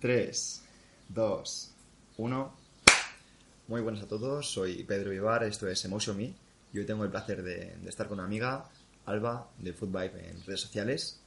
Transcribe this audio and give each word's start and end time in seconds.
3, 0.00 0.62
2, 1.08 1.74
1. 2.18 2.54
Muy 3.66 3.80
buenas 3.80 4.02
a 4.04 4.06
todos, 4.06 4.48
soy 4.48 4.84
Pedro 4.84 5.10
Vivar, 5.10 5.42
esto 5.42 5.66
es 5.66 5.84
Emotion 5.84 6.16
Me 6.16 6.32
y 6.72 6.78
hoy 6.78 6.86
tengo 6.86 7.02
el 7.02 7.10
placer 7.10 7.42
de, 7.42 7.76
estar 7.84 8.06
con 8.06 8.18
una 8.18 8.26
amiga, 8.26 8.64
Alba, 9.06 9.50
de 9.58 9.72
Food 9.72 9.88
Vibe 9.88 10.30
en 10.30 10.44
redes 10.44 10.60
sociales. 10.60 11.20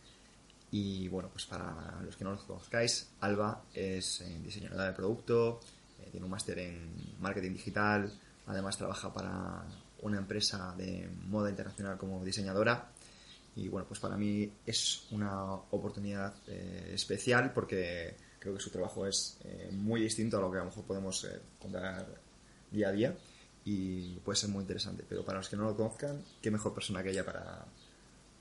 Y 0.71 1.09
bueno, 1.09 1.27
pues 1.33 1.45
para 1.47 1.99
los 2.05 2.15
que 2.15 2.23
no 2.23 2.31
los 2.31 2.43
conozcáis, 2.43 3.09
Alba 3.19 3.61
es 3.73 4.21
eh, 4.21 4.39
diseñadora 4.41 4.85
de 4.85 4.93
producto, 4.93 5.59
eh, 5.99 6.07
tiene 6.09 6.23
un 6.25 6.31
máster 6.31 6.57
en 6.59 6.93
marketing 7.19 7.51
digital, 7.51 8.09
además 8.47 8.77
trabaja 8.77 9.13
para 9.13 9.65
una 10.01 10.17
empresa 10.17 10.73
de 10.77 11.09
moda 11.27 11.49
internacional 11.49 11.97
como 11.97 12.23
diseñadora. 12.23 12.89
Y 13.53 13.67
bueno, 13.67 13.85
pues 13.85 13.99
para 13.99 14.15
mí 14.15 14.49
es 14.65 15.07
una 15.11 15.55
oportunidad 15.55 16.33
eh, 16.47 16.91
especial 16.93 17.51
porque 17.51 18.30
creo 18.41 18.55
que 18.55 18.59
su 18.59 18.71
trabajo 18.71 19.05
es 19.05 19.37
eh, 19.45 19.69
muy 19.71 20.01
distinto 20.01 20.37
a 20.37 20.41
lo 20.41 20.51
que 20.51 20.57
a 20.57 20.61
lo 20.61 20.65
mejor 20.65 20.83
podemos 20.83 21.23
eh, 21.25 21.39
contar 21.59 22.07
día 22.71 22.89
a 22.89 22.91
día 22.91 23.15
y 23.63 24.17
puede 24.25 24.35
ser 24.35 24.49
muy 24.49 24.61
interesante. 24.61 25.05
Pero 25.07 25.23
para 25.23 25.37
los 25.37 25.47
que 25.47 25.55
no 25.55 25.63
lo 25.63 25.77
conozcan, 25.77 26.23
qué 26.41 26.49
mejor 26.49 26.73
persona 26.73 27.03
que 27.03 27.11
ella 27.11 27.23
para, 27.23 27.63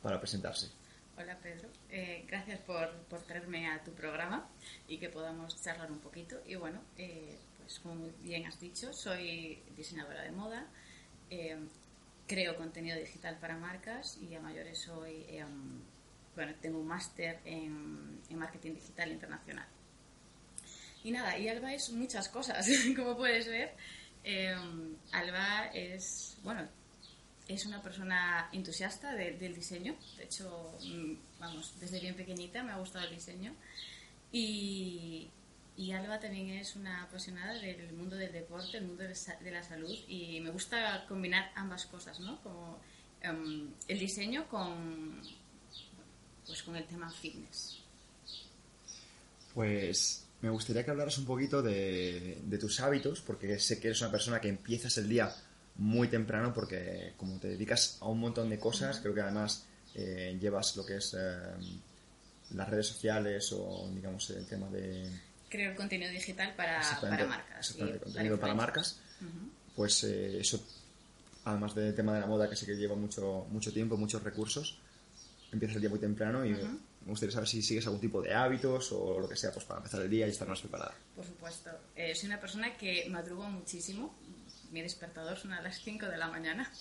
para 0.03 0.19
presentarse. 0.19 0.71
Hola 1.19 1.39
Pedro, 1.43 1.69
eh, 1.91 2.25
gracias 2.27 2.61
por, 2.61 2.91
por, 3.11 3.21
traerme 3.21 3.71
a 3.71 3.85
tu 3.85 3.93
programa 3.93 4.49
y 4.89 4.97
que 4.97 5.11
podamos 5.11 5.63
charlar 5.63 5.93
un 5.93 5.99
poquito. 5.99 6.37
Y 6.47 6.55
bueno, 6.55 6.81
eh, 6.97 7.37
pues 7.59 7.79
como 7.81 8.09
bien 8.23 8.47
has 8.47 8.59
dicho, 8.59 8.95
soy 8.95 9.63
diseñadora 9.77 10.23
de 10.23 10.33
moda, 10.33 10.67
creo 12.27 12.57
contenido 12.57 12.99
digital 12.99 13.37
para 13.39 13.59
marcas 13.59 14.19
y 14.23 14.35
a 14.35 14.41
mayores 14.41 14.79
soy, 14.79 15.27
bueno, 16.35 16.55
tengo 16.63 16.79
un 16.79 16.87
máster 16.87 17.41
en, 17.45 18.19
marketing 18.31 18.75
digital 18.75 19.13
internacional. 19.13 19.67
Y 21.03 21.13
nada, 21.13 21.39
y 21.39 21.49
Alba 21.49 21.73
es 21.73 21.91
muchas 21.91 22.29
cosas, 22.29 22.69
como 22.97 23.17
puedes 23.17 23.49
ver. 23.49 23.75
Alba 25.13 25.71
es, 25.73 26.37
bueno, 26.43 26.69
es 27.49 27.67
una 27.67 27.83
persona 27.83 28.49
entusiasta 28.53 29.15
de, 29.15 29.33
del 29.33 29.55
diseño. 29.55 29.97
De 30.17 30.25
hecho, 30.25 30.79
vamos, 31.39 31.75
desde 31.81 32.01
bien 32.01 32.15
pequeñita 32.15 32.63
me 32.63 32.73
ha 32.73 32.77
gustado 32.77 33.07
el 33.07 33.15
diseño. 33.15 33.55
Y, 34.33 35.29
Alba 35.95 36.21
también 36.21 36.51
es 36.51 36.77
una 36.77 37.05
apasionada 37.05 37.55
del 37.55 37.93
mundo 37.95 38.15
del 38.15 38.33
deporte, 38.33 38.77
el 38.77 38.85
mundo 38.85 39.03
de 39.03 39.51
la 39.51 39.63
salud. 39.63 39.97
Y 40.07 40.39
me 40.41 40.51
gusta 40.51 41.07
combinar 41.09 41.51
ambas 41.55 41.87
cosas, 41.87 42.21
¿no? 42.21 42.41
Como 42.43 42.79
um, 43.25 43.73
el 43.89 43.99
diseño 43.99 44.47
con, 44.49 45.23
pues, 46.47 46.63
con 46.63 46.77
el 46.77 46.85
tema 46.85 47.11
fitness. 47.11 47.79
Pues 49.55 50.30
me 50.43 50.51
gustaría 50.51 50.85
que 50.85 50.91
hablaras 50.91 51.19
un 51.19 51.27
poquito 51.27 51.63
de, 51.63 52.39
de 52.43 52.59
tus 52.59 52.81
hábitos, 52.81 53.21
porque 53.21 53.59
sé 53.59 53.79
que 53.79 53.89
eres 53.89 54.01
una 54.01 54.11
persona 54.11 54.41
que 54.41 54.49
empiezas 54.49 54.97
el 54.99 55.09
día 55.09 55.35
muy 55.77 56.09
temprano 56.09 56.53
porque 56.53 57.15
como 57.17 57.39
te 57.39 57.49
dedicas 57.49 57.99
a 58.01 58.09
un 58.09 58.21
montón 58.21 58.51
de 58.51 58.59
cosas, 58.59 59.01
creo 59.01 59.15
que 59.15 59.21
además 59.23 59.67
eh, 59.95 60.37
llevas 60.41 60.77
lo 60.77 60.85
que 60.85 60.97
es 60.97 61.17
eh, 61.19 61.37
las 62.55 62.69
redes 62.69 62.87
sociales 62.87 63.53
o 63.53 63.91
digamos 63.95 64.29
el 64.31 64.47
tema 64.47 64.69
de... 64.69 65.11
Creo 65.49 65.75
contenido 65.75 66.11
digital 66.13 66.55
para, 66.55 66.81
para 67.01 67.27
marcas. 67.27 67.73
Contenido 68.03 68.39
para, 68.39 68.55
marcas. 68.55 69.01
Uh 69.21 69.25
-huh. 69.25 69.51
Pues 69.75 70.05
eh, 70.05 70.41
eso, 70.41 70.65
además 71.45 71.75
del 71.75 71.95
tema 71.95 72.15
de 72.15 72.21
la 72.21 72.27
moda 72.27 72.49
que 72.49 72.57
sé 72.57 72.67
que 72.67 72.77
lleva 72.77 72.95
mucho, 72.95 73.47
mucho 73.51 73.73
tiempo, 73.73 73.97
muchos 73.97 74.23
recursos, 74.23 74.79
empiezas 75.51 75.77
el 75.77 75.81
día 75.83 75.91
muy 75.91 75.99
temprano 75.99 76.45
y 76.45 76.53
uh 76.53 76.57
-huh. 76.57 76.79
Me 77.03 77.11
gustaría 77.11 77.33
saber 77.33 77.49
si 77.49 77.63
sigues 77.63 77.87
algún 77.87 78.01
tipo 78.01 78.21
de 78.21 78.35
hábitos 78.35 78.93
o 78.93 79.19
lo 79.19 79.29
que 79.29 79.37
sea 79.37 79.53
pues 79.53 79.65
para 79.65 79.79
empezar 79.79 80.03
el 80.03 80.11
día 80.11 80.27
y 80.27 80.31
estar 80.31 80.49
más 80.49 80.61
preparada. 80.61 80.95
Por 81.17 81.25
supuesto. 81.25 81.71
Eh, 81.97 82.15
soy 82.15 82.29
una 82.29 82.41
persona 82.41 82.77
que 82.77 83.07
madrugo 83.09 83.45
muchísimo 83.45 84.15
mi 84.71 84.83
despertador 84.83 85.37
suena 85.37 85.59
a 85.59 85.63
las 85.63 85.81
5 85.81 86.07
de 86.07 86.17
la 86.17 86.29
mañana. 86.29 86.71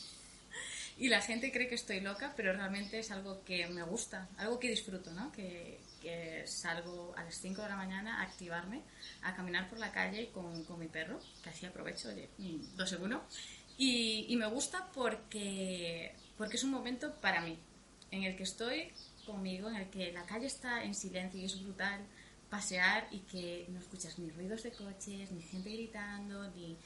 Y 0.98 1.08
la 1.08 1.22
gente 1.22 1.50
cree 1.54 1.70
que 1.70 1.76
estoy 1.76 2.02
loca, 2.02 2.34
pero 2.36 2.52
realmente 2.52 3.00
es 3.00 3.10
algo 3.10 3.42
que 3.46 3.66
me 3.68 3.84
gusta, 3.84 4.28
algo 4.36 4.60
que 4.60 4.70
disfruto, 4.70 5.14
¿no? 5.14 5.32
Que, 5.32 5.80
que 6.02 6.44
salgo 6.46 7.14
a 7.16 7.24
las 7.24 7.40
5 7.40 7.62
de 7.62 7.70
la 7.70 7.78
mañana 7.78 8.20
a 8.20 8.24
activarme, 8.24 8.82
a 9.22 9.34
caminar 9.34 9.70
por 9.70 9.80
la 9.80 9.94
calle 9.94 10.30
con, 10.34 10.66
con 10.66 10.78
mi 10.78 10.88
perro, 10.88 11.18
que 11.42 11.52
así 11.52 11.66
aprovecho, 11.66 12.10
oye, 12.10 12.28
dos 12.76 12.92
en 12.92 13.02
uno. 13.02 13.24
Y, 13.78 14.26
y, 14.28 14.36
me 14.36 14.48
gusta 14.48 14.90
porque, 14.94 16.14
porque 16.38 16.58
es 16.58 16.66
un 16.66 16.72
momento 16.72 17.16
para 17.22 17.40
mí, 17.40 17.58
en 18.12 18.24
el 18.24 18.36
que 18.36 18.44
estoy 18.44 18.92
conmigo, 19.32 19.70
en 19.70 19.76
el 19.76 19.90
que 19.90 20.12
la 20.12 20.24
calle 20.26 20.48
está 20.48 20.84
en 20.84 20.94
silencio 20.94 21.40
y 21.40 21.46
es 21.46 21.64
brutal 21.64 22.02
pasear 22.50 23.08
y 23.12 23.20
que 23.20 23.68
no 23.70 23.80
escuchas 23.80 24.18
ni 24.20 24.30
ruidos 24.32 24.64
de 24.64 24.72
coches, 24.72 25.32
ni 25.32 25.42
gente 25.42 25.72
gritando, 25.72 26.50
ni 26.56 26.78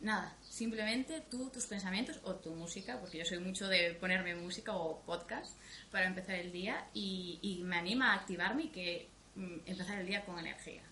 nada, 0.00 0.36
simplemente 0.42 1.22
tú, 1.30 1.48
tus 1.50 1.66
pensamientos 1.66 2.18
o 2.24 2.34
tu 2.34 2.50
música, 2.54 2.98
porque 3.00 3.18
yo 3.18 3.24
soy 3.24 3.38
mucho 3.38 3.68
de 3.68 3.94
ponerme 4.00 4.34
música 4.34 4.74
o 4.74 5.00
podcast 5.02 5.56
para 5.90 6.06
empezar 6.06 6.34
el 6.34 6.52
día 6.52 6.88
y, 6.92 7.38
y 7.40 7.62
me 7.62 7.76
anima 7.76 8.12
a 8.12 8.16
activarme 8.16 8.64
y 8.64 8.68
que 8.68 9.08
mm, 9.36 9.58
empezar 9.66 10.00
el 10.00 10.06
día 10.06 10.24
con 10.24 10.38
energía. 10.38 10.82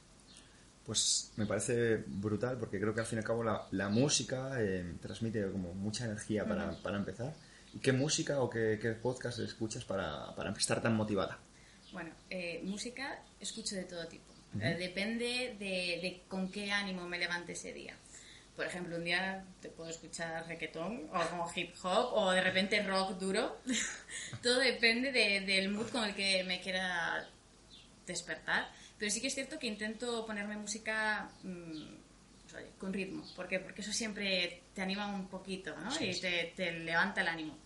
Pues 0.85 1.33
me 1.37 1.47
parece 1.47 2.05
brutal 2.07 2.57
porque 2.59 2.81
creo 2.81 2.95
que 2.95 3.01
al 3.01 3.07
fin 3.07 3.19
y 3.19 3.21
al 3.21 3.25
cabo 3.25 3.45
la, 3.45 3.67
la 3.71 3.89
música 3.89 4.55
eh, 4.59 4.95
transmite 5.01 5.51
como 5.51 5.75
mucha 5.75 6.05
energía 6.05 6.45
para, 6.47 6.67
uh 6.67 6.73
-huh. 6.73 6.83
para, 6.83 6.97
empezar. 6.97 7.35
¿Y 7.75 7.79
qué 7.79 7.93
música 7.93 8.41
o 8.41 8.51
qué, 8.51 8.79
qué 8.81 8.91
podcast 8.93 9.39
escuchas 9.41 9.85
para, 9.85 10.35
para 10.35 10.51
estar 10.53 10.83
tan 10.83 10.95
motivada? 10.97 11.39
Bueno, 11.93 12.11
eh, 12.29 12.61
música 12.65 13.23
escucho 13.39 13.75
de 13.77 13.85
todo 13.85 14.07
tipo. 14.07 14.33
Uh 14.55 14.59
-huh. 14.59 14.73
eh, 14.73 14.77
depende 14.77 15.57
de, 15.59 16.01
de 16.03 16.23
con 16.29 16.51
qué 16.51 16.73
ánimo 16.73 17.07
me 17.07 17.19
levante 17.19 17.53
ese 17.53 17.73
día 17.73 17.97
por 18.61 18.67
ejemplo, 18.67 18.97
un 18.97 19.05
día 19.05 19.43
te 19.63 19.71
puedo 19.71 19.89
escuchar 19.89 20.47
reggaetón 20.47 21.09
o 21.15 21.31
como 21.31 21.51
hip 21.57 21.75
hop 21.83 22.13
o 22.13 22.31
de 22.31 22.43
repente 22.43 22.83
rock 22.83 23.19
duro. 23.19 23.57
Todo 24.43 24.59
depende 24.59 25.13
de, 25.13 25.41
del 25.41 25.71
mood 25.71 25.89
con 25.89 26.05
el 26.05 26.15
que 26.15 26.45
me 26.45 26.61
quiera 26.61 27.27
despertar. 28.07 28.71
Pero 28.99 29.11
sí 29.11 29.23
que 29.23 29.29
es 29.29 29.35
cierto 29.35 29.59
que 29.59 29.67
intento 29.67 30.27
ponerme 30.27 30.59
música 30.59 31.31
mmm, 31.43 32.00
con 32.79 32.93
ritmo. 32.93 33.25
¿Por 33.37 33.49
qué? 33.49 33.59
Porque 33.59 33.83
eso 33.83 33.93
siempre 33.93 34.63
te 34.75 34.83
anima 34.83 35.07
un 35.07 35.29
poquito 35.29 35.75
¿no? 35.77 35.91
Sí, 35.91 36.07
y 36.07 36.15
sí. 36.15 36.21
Te, 36.21 36.53
te, 36.57 36.73
levanta 36.73 37.21
el 37.21 37.29
ánimo. 37.29 37.59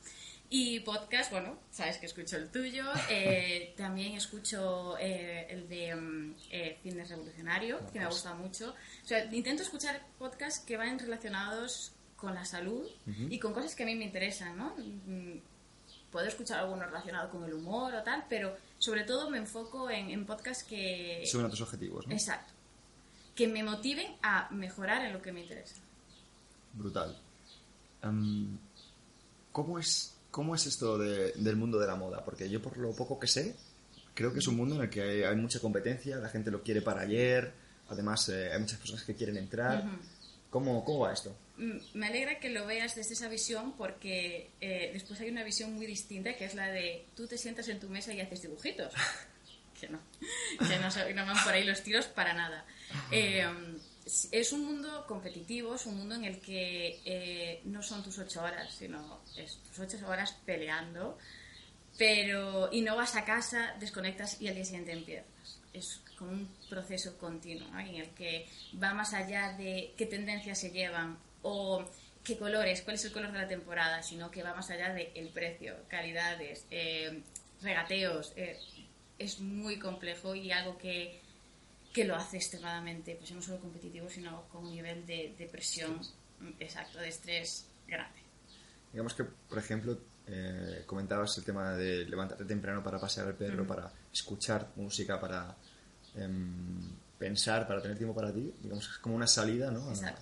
Y 0.51 0.81
podcast, 0.81 1.33
bueno, 1.33 1.59
sabes 1.71 1.99
que 1.99 2.07
escucho 2.07 2.37
el 2.37 2.51
tuyo. 2.51 2.85
Eh, 3.11 3.75
también 3.77 4.15
escucho 4.15 4.97
eh, 4.99 5.47
el 5.51 5.69
de 5.69 5.95
um, 5.95 6.35
eh, 6.51 6.79
Fitness 6.83 7.11
Revolucionario, 7.11 7.81
que 7.93 8.01
me 8.01 8.07
gusta 8.07 8.35
mucho. 8.35 8.75
O 9.03 9.07
sea, 9.07 9.25
intento 9.33 9.63
escuchar 9.63 10.01
podcasts 10.19 10.65
que 10.65 10.77
vayan 10.77 10.99
relacionados 10.99 11.93
con 12.17 12.35
la 12.35 12.45
salud 12.45 12.87
uh 13.07 13.11
-huh. 13.11 13.33
y 13.33 13.39
con 13.39 13.53
cosas 13.53 13.75
que 13.75 13.83
a 13.83 13.87
mí 13.87 13.95
me 13.95 14.05
interesan, 14.05 14.57
¿no? 14.57 14.75
Mm, 14.77 15.39
puedo 16.11 16.27
escuchar 16.27 16.61
alguno 16.61 16.87
relacionado 16.87 17.29
con 17.31 17.45
el 17.45 17.53
humor 17.53 17.95
o 17.95 18.03
tal, 18.03 18.25
pero 18.29 18.57
sobre 18.79 19.05
todo 19.05 19.31
me 19.31 19.39
enfoco 19.39 19.91
en, 19.91 20.11
en 20.11 20.25
podcasts 20.25 20.65
que... 20.65 21.25
Suben 21.27 21.47
a 21.47 21.51
tus 21.51 21.61
objetivos, 21.61 22.07
¿no? 22.07 22.13
Exacto. 22.13 22.54
Que 23.35 23.49
me 23.49 23.63
motiven 23.63 24.17
a 24.23 24.49
mejorar 24.51 25.05
en 25.05 25.13
lo 25.13 25.23
que 25.23 25.33
me 25.33 25.41
interesa. 25.41 25.77
Brutal. 26.73 27.19
Um, 28.03 28.59
¿Cómo 29.53 29.79
es 29.79 30.15
¿Cómo 30.35 30.57
es 30.57 30.67
esto 30.67 30.99
de, 30.99 31.31
del 31.37 31.55
mundo 31.55 31.79
de 31.79 31.87
la 31.87 31.95
moda? 31.95 32.25
Porque 32.25 32.51
yo 32.51 32.61
por 32.61 32.77
lo 32.77 32.91
poco 32.91 33.21
que 33.21 33.29
sé, 33.29 33.55
creo 34.15 34.33
que 34.33 34.41
es 34.41 34.49
un 34.49 34.57
mundo 34.57 34.75
en 34.75 34.83
el 34.83 34.91
que 34.91 35.01
hay, 35.01 35.23
hay 35.23 35.37
mucha 35.37 35.61
competencia, 35.61 36.17
la 36.17 36.29
gente 36.29 36.51
lo 36.51 36.61
quiere 36.61 36.83
para 36.83 37.03
ayer, 37.03 37.53
además 37.89 38.29
eh, 38.31 38.51
hay 38.53 38.59
muchas 38.59 38.81
personas 38.81 39.05
que 39.05 39.15
quieren 39.15 39.37
entrar. 39.37 39.85
Uh 39.85 39.91
-huh. 39.91 39.99
¿Cómo, 40.51 40.85
¿Cómo, 40.85 40.99
va 41.01 41.13
esto? 41.13 41.37
Me 41.57 42.09
alegra 42.09 42.41
que 42.41 42.51
lo 42.51 42.67
veas 42.67 42.97
desde 42.97 43.15
esa 43.15 43.29
visión 43.29 43.75
porque 43.77 44.51
eh, 44.61 44.91
después 44.93 45.21
hay 45.21 45.31
una 45.31 45.45
visión 45.45 45.73
muy 45.73 45.87
distinta 45.87 46.37
que 46.37 46.47
es 46.47 46.57
la 46.57 46.67
de 46.67 47.07
tú 47.15 47.29
te 47.29 47.39
sientas 47.39 47.69
en 47.69 47.79
tu 47.79 47.89
mesa 47.89 48.13
y 48.13 48.21
haces 48.21 48.43
dibujitos. 48.43 48.93
que 49.81 49.89
no, 49.89 50.01
que 50.59 50.79
no, 51.15 51.23
no 51.23 51.27
van 51.33 51.45
por 51.45 51.53
ahí 51.53 51.63
los 51.63 51.81
tiros 51.85 52.07
para 52.07 52.35
nada. 52.35 52.67
Eh, 53.11 53.45
es 54.33 54.53
un 54.53 54.67
mundo 54.67 55.07
competitivo, 55.07 55.75
es 55.75 55.87
un 55.87 55.97
mundo 55.97 56.15
en 56.15 56.25
el 56.25 56.41
que 56.41 57.01
eh, 57.05 57.61
no 57.65 57.83
son 57.83 58.03
tus 58.03 58.19
ocho 58.19 58.43
horas, 58.43 58.75
sino 58.75 59.21
es 59.37 59.57
tus 59.59 59.79
ocho 59.79 60.07
horas 60.07 60.37
peleando, 60.45 61.17
pero 61.97 62.69
y 62.71 62.83
no 62.83 62.97
vas 62.97 63.17
a 63.17 63.25
casa, 63.25 63.75
desconectas 63.81 64.41
y 64.41 64.49
al 64.49 64.55
día 64.55 64.65
siguiente 64.65 64.93
empiezas. 64.93 65.61
Es 65.73 66.01
como 66.19 66.33
un 66.33 66.49
proceso 66.69 67.17
continuo 67.19 67.69
¿no? 67.69 67.81
en 67.81 67.97
el 67.97 68.11
que 68.11 68.47
va 68.81 68.93
más 68.95 69.15
allá 69.15 69.55
de 69.57 69.95
qué 69.97 70.07
tendencias 70.07 70.59
se 70.59 70.71
llevan 70.71 71.19
o 71.43 71.85
qué 72.23 72.37
colores, 72.37 72.83
cuál 72.83 72.97
es 72.97 73.05
el 73.05 73.13
color 73.13 73.33
de 73.33 73.39
la 73.39 73.49
temporada, 73.49 74.03
sino 74.03 74.31
que 74.31 74.43
va 74.43 74.55
más 74.55 74.71
allá 74.71 74.93
del 74.93 75.09
el 75.15 75.29
precio, 75.29 75.77
calidades, 75.89 76.67
eh, 76.71 77.23
regateos. 77.63 78.33
Eh, 78.37 78.59
es 79.19 79.41
muy 79.41 79.79
complejo 79.79 80.35
y 80.35 80.51
algo 80.51 80.77
que 80.77 81.21
que 81.95 82.05
lo 82.05 82.15
hace 82.17 82.37
extremadamente, 82.37 83.15
pues 83.15 83.31
no 83.33 83.41
solo 83.41 83.59
competitivo, 83.61 84.11
sino 84.11 84.47
con 84.49 84.67
un 84.67 84.73
nivel 84.73 85.07
de, 85.07 85.35
de 85.39 85.47
presión 85.47 85.99
exacto, 86.61 86.99
de 86.99 87.09
estrés 87.09 87.67
grande. 87.87 88.19
Digamos 88.93 89.15
que, 89.15 89.25
por 89.25 89.59
ejemplo, 89.59 89.99
eh, 90.27 90.83
comentabas 90.87 91.39
el 91.39 91.45
tema 91.45 91.73
de 91.73 92.05
levantarte 92.07 92.45
temprano 92.45 92.83
para 92.83 92.99
pasear 93.01 93.29
al 93.29 93.35
perro, 93.35 93.65
mm. 93.65 93.67
para 93.67 93.93
escuchar 94.13 94.71
música, 94.77 95.19
para 95.21 95.57
eh, 96.17 96.29
pensar, 97.19 97.67
para 97.67 97.81
tener 97.81 97.97
tiempo 97.97 98.15
para 98.15 98.33
ti, 98.33 98.53
digamos 98.61 98.87
que 98.89 98.93
es 98.95 98.99
como 98.99 99.15
una 99.17 99.27
salida, 99.27 99.71
¿no? 99.71 99.89
A- 99.89 100.15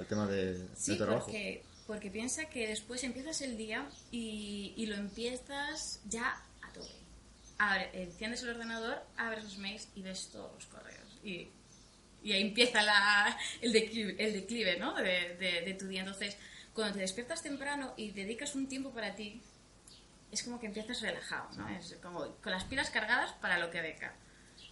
al 0.00 0.06
tema 0.06 0.26
de, 0.26 0.58
de 0.58 0.68
Sí, 0.76 0.92
tu 0.92 1.04
trabajo. 1.04 1.26
porque, 1.26 1.62
porque 1.86 2.10
piensa 2.10 2.46
que 2.48 2.68
después 2.68 3.02
empiezas 3.04 3.40
el 3.42 3.56
día 3.56 3.88
y, 4.10 4.72
y 4.76 4.86
lo 4.86 4.94
empiezas 4.96 6.00
ya 6.08 6.42
a 6.62 6.72
tope. 6.72 6.88
Abre, 7.58 7.90
enciendes 8.02 8.42
el 8.42 8.50
ordenador, 8.50 8.98
abres 9.16 9.44
los 9.44 9.58
mails 9.58 9.88
y 9.94 10.02
ves 10.02 10.28
todos 10.32 10.52
los 10.54 10.64
correos. 10.66 10.99
Y, 11.24 11.48
y 12.22 12.32
ahí 12.32 12.42
empieza 12.42 12.82
la, 12.82 13.36
el, 13.60 13.72
declive, 13.72 14.16
el 14.18 14.32
declive 14.32 14.78
¿no? 14.78 14.94
de, 14.94 15.36
de- 15.36 15.62
de 15.64 15.74
tu 15.74 15.86
día. 15.86 16.00
Entonces, 16.00 16.36
cuando 16.74 16.94
te 16.94 17.00
despiertas 17.00 17.42
temprano 17.42 17.94
y 17.96 18.10
dedicas 18.12 18.54
un 18.54 18.68
tiempo 18.68 18.90
para 18.90 19.14
ti, 19.14 19.40
es 20.30 20.42
como 20.42 20.60
que 20.60 20.66
empiezas 20.66 21.00
relajado, 21.00 21.48
¿no? 21.56 21.68
Es 21.70 21.96
como 22.02 22.20
con 22.36 22.52
las 22.52 22.64
pilas 22.64 22.90
cargadas 22.90 23.32
para 23.40 23.58
lo 23.58 23.70
que 23.70 23.80
venga. 23.80 24.14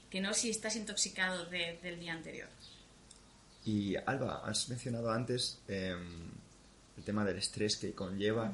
Que 0.08 0.20
no 0.20 0.32
si 0.32 0.50
estás 0.50 0.76
intoxicado 0.76 1.46
de- 1.46 1.78
del 1.82 1.98
día 1.98 2.12
anterior. 2.12 2.48
Y 3.64 3.96
Alba, 3.96 4.42
has 4.44 4.68
mencionado 4.68 5.10
antes 5.10 5.60
em, 5.68 6.30
el 6.96 7.04
tema 7.04 7.24
del 7.24 7.38
estrés 7.38 7.76
que 7.76 7.92
conlleva. 7.92 8.52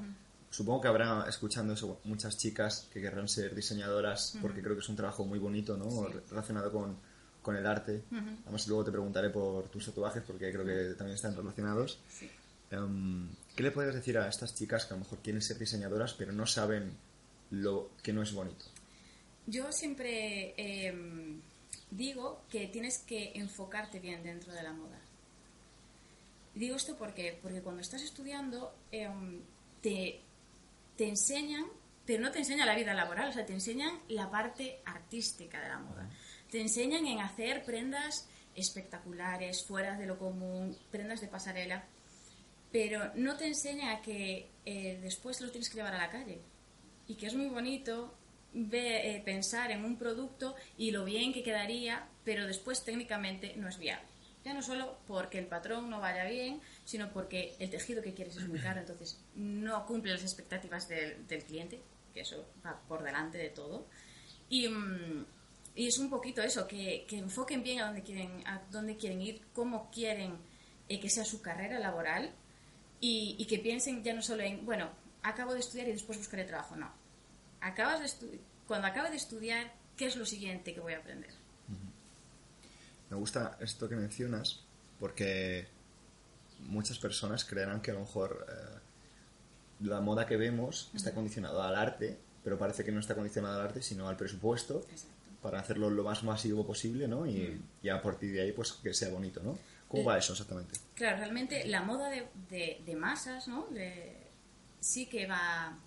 Supongo 0.51 0.81
que 0.83 0.89
habrá 0.89 1.27
escuchando 1.29 1.75
eso 1.75 2.01
muchas 2.05 2.39
chicas 2.39 2.89
que 2.93 3.01
querrán 3.01 3.29
ser 3.29 3.55
diseñadoras 3.55 4.37
porque 4.41 4.63
creo 4.63 4.75
que 4.75 4.81
es 4.83 4.89
un 4.89 4.97
trabajo 4.97 5.25
muy 5.25 5.39
bonito, 5.39 5.77
¿no? 5.77 5.91
Sí. 5.91 6.13
Re- 6.13 6.21
Relacionado 6.31 6.73
con, 6.73 6.97
con 7.45 7.57
el 7.57 7.67
arte. 7.67 8.03
Además, 8.45 8.67
luego 8.67 8.85
te 8.85 8.91
preguntaré 8.91 9.29
por 9.29 9.69
tus 9.69 9.85
tatuajes 9.85 10.23
porque 10.27 10.51
creo 10.51 10.65
que 10.65 10.95
también 10.97 11.15
están 11.15 11.37
relacionados. 11.37 12.01
Sí. 12.09 12.29
Em, 12.71 13.29
¿Qué 13.55 13.63
le 13.63 13.71
puedes 13.71 13.95
decir 13.95 14.19
a 14.19 14.27
estas 14.27 14.55
chicas 14.55 14.87
que 14.87 14.95
a 14.95 14.97
lo 14.97 15.05
mejor 15.05 15.19
quieren 15.19 15.43
ser 15.43 15.59
diseñadoras 15.59 16.15
pero 16.15 16.33
no 16.33 16.47
saben 16.47 16.97
lo 17.51 17.91
que 18.03 18.13
no 18.13 18.23
es 18.23 18.33
bonito? 18.33 18.65
Yo 19.47 19.71
siempre 19.71 20.55
eh, 20.57 21.39
digo 21.91 22.43
que 22.51 22.67
tienes 22.69 22.99
que 22.99 23.33
enfocarte 23.35 24.01
bien 24.01 24.23
dentro 24.23 24.53
de 24.53 24.63
la 24.63 24.73
moda. 24.73 24.99
Digo 26.55 26.77
esto 26.77 26.97
porque, 26.97 27.39
porque 27.43 27.61
cuando 27.61 27.83
estás 27.83 28.03
estudiando 28.03 28.75
eh, 28.91 29.09
te, 29.83 30.21
te 30.97 31.09
enseñan, 31.09 31.67
pero 32.07 32.23
no 32.23 32.31
te 32.31 32.39
enseñan 32.39 32.67
la 32.67 32.75
vida 32.75 32.95
laboral, 32.95 33.29
o 33.29 33.33
sea, 33.33 33.45
te 33.45 33.53
enseñan 33.53 34.01
la 34.09 34.31
parte 34.31 34.81
artística 34.87 35.61
de 35.61 35.69
la 35.69 35.79
moda. 35.79 36.09
Te 36.55 36.61
enseñan 36.61 37.05
en 37.07 37.19
hacer 37.19 37.65
prendas 37.65 38.29
espectaculares, 38.55 39.65
fuera 39.67 39.99
de 39.99 40.07
lo 40.07 40.21
común, 40.21 40.79
prendas 40.93 41.21
de 41.21 41.27
pasarela, 41.27 41.85
pero 42.71 43.11
no 43.17 43.37
te 43.37 43.49
enseña 43.49 44.01
que 44.01 44.53
eh, 44.65 45.01
después 45.03 45.41
lo 45.41 45.51
tienes 45.51 45.69
que 45.69 45.79
llevar 45.79 45.95
a 45.95 45.99
la 45.99 46.11
calle 46.11 46.41
y 47.09 47.17
que 47.17 47.27
es 47.27 47.35
muy 47.35 47.49
bonito 47.49 48.15
eh, 48.55 49.21
pensar 49.25 49.73
en 49.73 49.85
un 49.85 49.99
producto 49.99 50.55
y 50.79 50.93
lo 50.93 51.05
bien 51.05 51.33
que 51.33 51.43
quedaría, 51.43 52.07
pero 52.25 52.47
después 52.47 52.85
técnicamente 52.85 53.55
no 53.57 53.69
es 53.69 53.77
viable. 53.77 54.07
Ya 54.45 54.55
no 54.55 54.63
solo 54.63 54.99
porque 55.09 55.41
el 55.41 55.49
patrón 55.49 55.91
no 55.91 55.99
vaya 55.99 56.25
bien, 56.25 56.61
sino 56.85 57.13
porque 57.13 57.57
el 57.59 57.69
tejido 57.69 58.01
que 58.01 58.15
quieres 58.15 58.37
es 58.37 58.47
muy 58.47 58.61
caro, 58.61 58.79
entonces 58.79 59.21
no 59.35 59.85
cumple 59.87 60.13
las 60.13 60.23
expectativas 60.23 60.87
del, 60.87 61.27
del 61.27 61.43
cliente, 61.43 61.83
que 62.15 62.21
eso 62.21 62.47
va 62.65 62.81
por 62.87 63.03
delante 63.03 63.39
de 63.39 63.49
todo. 63.49 63.89
Y, 64.49 64.69
mm, 64.69 65.27
y 65.75 65.89
es 65.89 65.99
un 65.99 66.09
poquito 66.09 66.43
eso, 66.43 66.67
que, 66.67 67.05
que 67.09 67.19
enfoquen 67.19 67.63
bien 67.63 67.81
a 67.81 67.87
dónde 67.87 68.03
quieren, 68.03 68.47
a 68.47 68.63
dónde 68.71 68.97
quieren 68.97 69.21
ir, 69.21 69.43
cómo 69.53 69.91
quieren 69.91 70.39
eh, 70.89 71.01
que 71.01 71.11
sea 71.11 71.25
su 71.25 71.43
carrera 71.43 71.79
laboral 71.79 72.33
y, 73.01 73.37
y 73.39 73.47
que 73.47 73.59
piensen 73.59 74.03
ya 74.05 74.15
no 74.15 74.23
solo 74.23 74.43
en, 74.43 74.65
bueno, 74.65 74.91
acabo 75.23 75.53
de 75.53 75.61
estudiar 75.61 75.89
y 75.89 75.93
después 75.93 76.19
buscaré 76.19 76.45
trabajo, 76.45 76.77
no. 76.77 76.93
Acabas 77.61 78.21
de 78.21 78.41
cuando 78.69 78.87
acabe 78.87 79.11
de 79.11 79.17
estudiar, 79.17 79.73
¿qué 79.97 80.07
es 80.07 80.17
lo 80.17 80.25
siguiente 80.25 80.75
que 80.75 80.81
voy 80.81 80.95
a 80.95 80.99
aprender? 80.99 81.31
Me 83.11 83.17
gusta 83.17 83.59
esto 83.61 83.89
que 83.89 83.97
mencionas 83.97 84.65
porque 84.99 85.69
muchas 86.61 86.99
personas 86.99 87.45
creerán 87.45 87.83
que 87.83 87.91
a 87.91 87.95
lo 87.95 88.01
mejor 88.01 88.47
eh, 88.49 88.79
la 89.81 90.01
moda 90.01 90.27
que 90.27 90.37
vemos 90.37 90.91
está 90.95 91.13
condicionada 91.13 91.69
al 91.69 91.77
arte, 91.77 92.19
pero 92.43 92.59
parece 92.59 92.85
que 92.85 92.93
no 92.93 93.01
está 93.01 93.15
condicionada 93.15 93.57
al 93.57 93.69
arte, 93.69 93.83
sino 93.83 94.09
al 94.09 94.17
presupuesto 94.17 94.85
Exacto. 94.91 95.14
Para 95.45 95.61
hacerlo 95.61 95.91
lo 95.91 96.03
más 96.05 96.23
masivo 96.25 96.67
posible, 96.67 97.07
¿no? 97.07 97.27
Y 97.27 97.61
ya 97.83 97.97
a 97.97 98.03
partir 98.03 98.33
de 98.33 98.41
ahí, 98.41 98.53
pues 98.53 98.73
que 98.73 98.95
sea 98.95 99.11
bonito, 99.11 99.43
¿no? 99.43 99.59
¿Cómo 99.89 100.03
Eh, 100.03 100.07
va 100.07 100.17
eso 100.19 100.33
exactamente? 100.33 100.81
Claro, 100.95 101.19
realmente 101.19 101.67
la 101.67 101.83
moda 101.83 102.09
de, 102.09 102.27
de- 102.49 102.81
de 102.85 102.97
masas, 102.97 103.47
¿no? 103.47 103.67
De- 103.67 104.17
sí 104.81 105.05
que 105.05 105.27
va 105.27 105.79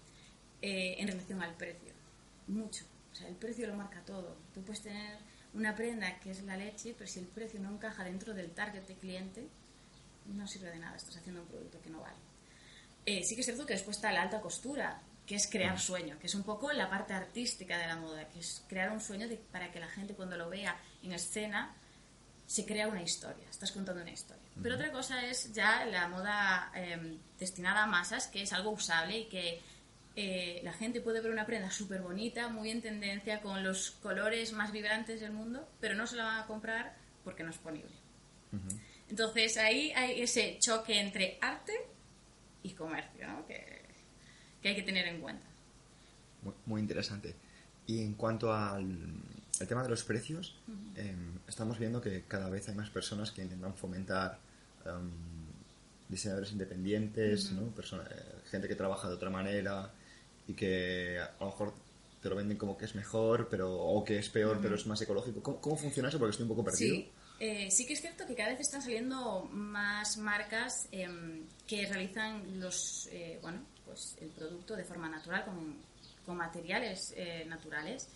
eh, 0.62 0.96
en 1.00 1.08
relación 1.08 1.42
al 1.42 1.56
precio. 1.56 1.92
Mucho. 2.48 2.86
O 3.12 3.16
sea, 3.16 3.28
el 3.28 3.36
precio 3.36 3.66
lo 3.66 3.74
marca 3.76 4.00
todo. 4.06 4.38
Tú 4.54 4.62
puedes 4.62 4.84
tener 4.84 5.18
una 5.56 5.76
prenda 5.76 6.20
que 6.20 6.30
es 6.30 6.44
la 6.44 6.56
leche, 6.56 6.94
pero 6.96 7.10
si 7.10 7.20
el 7.20 7.26
precio 7.26 7.60
no 7.60 7.72
encaja 7.72 8.04
dentro 8.04 8.36
del 8.36 8.52
target 8.52 8.84
de 8.88 8.94
cliente, 8.94 9.48
no 10.36 10.48
sirve 10.48 10.70
de 10.70 10.78
nada. 10.78 10.96
Estás 10.98 11.18
haciendo 11.18 11.42
un 11.42 11.48
producto 11.48 11.82
que 11.82 11.90
no 11.90 12.02
vale. 12.02 12.18
Eh, 13.08 13.24
sí 13.24 13.34
que 13.34 13.42
es 13.42 13.46
cierto 13.48 13.66
que 13.66 13.74
después 13.74 13.98
está 13.98 14.12
la 14.12 14.22
alta 14.22 14.40
costura, 14.40 15.02
que 15.28 15.36
es 15.36 15.48
crear 15.48 15.78
sueño, 15.80 16.18
que 16.20 16.26
es 16.28 16.34
un 16.36 16.44
poco 16.44 16.72
la 16.72 16.90
parte 16.90 17.14
artística 17.14 17.78
de 17.78 17.86
la 17.86 17.98
moda, 17.98 18.28
que 18.30 18.40
es 18.40 18.64
crear 18.68 18.90
un 18.92 19.02
sueño 19.02 19.28
de- 19.28 19.36
para 19.38 19.72
que 19.72 19.80
la 19.80 19.88
gente 19.90 20.14
cuando 20.16 20.38
lo 20.38 20.50
vea 20.50 20.80
en 21.04 21.12
escena 21.12 21.76
se 22.46 22.66
crea 22.66 22.88
una 22.88 23.02
historia, 23.04 23.46
estás 23.50 23.72
contando 23.74 24.02
una 24.02 24.12
historia. 24.12 24.42
Pero 24.64 24.76
otra 24.76 24.90
cosa 24.92 25.26
es 25.26 25.52
ya 25.54 25.86
la 25.86 26.08
moda 26.08 26.72
eh, 26.74 27.18
destinada 27.38 27.84
a 27.84 27.88
masas, 27.88 28.28
que 28.28 28.42
es 28.44 28.54
algo 28.54 28.72
usable 28.72 29.18
y 29.20 29.26
que 29.26 29.62
eh, 30.16 30.62
la 30.64 30.72
gente 30.74 31.02
puede 31.02 31.20
ver 31.22 31.32
una 31.32 31.46
prenda 31.46 31.70
súper 31.70 32.02
bonita, 32.02 32.48
muy 32.48 32.72
en 32.72 32.82
tendencia, 32.82 33.42
con 33.42 33.64
los 33.64 33.92
colores 33.92 34.54
más 34.54 34.72
vibrantes 34.72 35.20
del 35.20 35.32
mundo, 35.34 35.70
pero 35.82 35.94
no 35.94 36.08
se 36.08 36.16
la 36.16 36.24
van 36.24 36.40
a 36.40 36.48
comprar 36.48 36.96
porque 37.26 37.44
no 37.44 37.50
es 37.52 37.58
ponible. 37.58 37.92
Entonces 39.10 39.58
ahí 39.58 39.92
hay 39.92 40.22
ese 40.22 40.58
choque 40.60 41.00
entre 41.00 41.38
arte 41.42 41.74
y 42.64 42.72
comercio, 42.74 43.28
¿no? 43.28 43.46
que, 43.46 43.87
que 44.74 44.80
hay 44.80 44.86
que 44.86 44.92
tener 44.92 45.08
en 45.08 45.22
cuenta. 45.22 45.46
Muy, 46.44 46.54
muy 46.66 46.82
interesante. 46.82 47.36
Y 47.86 48.02
en 48.02 48.14
cuanto 48.16 48.54
al 48.54 48.82
el 49.60 49.68
tema 49.68 49.82
de 49.82 49.90
los 49.90 50.04
precios, 50.04 50.56
em, 50.96 51.40
estamos 51.48 51.80
viendo 51.80 52.00
que 52.02 52.24
cada 52.28 52.50
vez 52.50 52.68
hay 52.70 52.76
más 52.76 52.90
personas 52.90 53.32
que 53.32 53.42
intentan 53.42 53.74
fomentar 53.76 54.40
em, 54.86 55.10
diseñadores 56.10 56.52
independientes, 56.52 57.52
¿no? 57.52 57.68
Persona- 57.72 58.08
eh, 58.10 58.42
gente 58.52 58.68
que 58.68 58.76
trabaja 58.76 59.08
de 59.10 59.16
otra 59.16 59.30
manera 59.30 59.92
y 60.48 60.54
que 60.54 61.20
a 61.20 61.36
lo 61.40 61.48
mejor 61.48 61.74
te 62.22 62.30
lo 62.30 62.36
venden 62.36 62.58
como 62.58 62.78
que 62.78 62.86
es 62.86 62.96
mejor 62.96 63.48
pero 63.50 63.74
o 63.76 64.04
que 64.04 64.18
es 64.18 64.30
peor 64.30 64.60
pero 64.62 64.76
es 64.76 64.86
más 64.88 65.02
ecológico. 65.02 65.42
¿Cómo, 65.42 65.60
cómo 65.62 65.76
funciona 65.78 66.10
eso? 66.10 66.18
Porque 66.20 66.32
estoy 66.32 66.44
un 66.44 66.50
poco 66.50 66.64
perdido. 66.64 66.96
Sí, 66.96 67.10
eh, 67.40 67.70
sí 67.72 67.86
que 67.86 67.94
es 67.94 68.02
cierto 68.02 68.26
que 68.26 68.36
cada 68.36 68.50
vez 68.52 68.60
están 68.62 68.82
saliendo 68.82 69.44
más 69.52 70.18
marcas 70.18 70.88
em, 70.92 71.44
que 71.68 71.86
realizan 71.86 72.60
los, 72.60 73.08
eh, 73.12 73.40
bueno, 73.42 73.60
pues 73.88 74.16
el 74.22 74.30
producto 74.30 74.76
de 74.76 74.84
forma 74.84 75.10
natural 75.10 75.46
con, 75.46 75.76
con 76.26 76.38
materiales 76.38 77.14
eh, 77.18 77.46
naturales. 77.48 78.10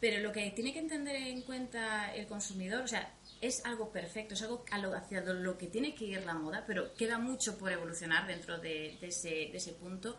Pero 0.00 0.20
lo 0.20 0.32
que 0.32 0.50
tiene 0.50 0.72
que 0.72 0.78
entender 0.78 1.16
en 1.16 1.42
cuenta 1.42 2.14
el 2.14 2.26
consumidor, 2.26 2.82
o 2.82 2.88
sea, 2.88 3.12
es 3.40 3.64
algo 3.64 3.90
perfecto, 3.90 4.34
es 4.34 4.42
algo 4.42 4.64
hacia 4.94 5.20
lo 5.22 5.58
que 5.58 5.66
tiene 5.66 5.94
que 5.94 6.04
ir 6.04 6.24
la 6.24 6.34
moda, 6.34 6.64
pero 6.66 6.94
queda 6.94 7.18
mucho 7.18 7.58
por 7.58 7.72
evolucionar 7.72 8.26
dentro 8.26 8.58
de, 8.58 8.96
ese, 9.00 9.56
ese 9.56 9.72
punto, 9.72 10.16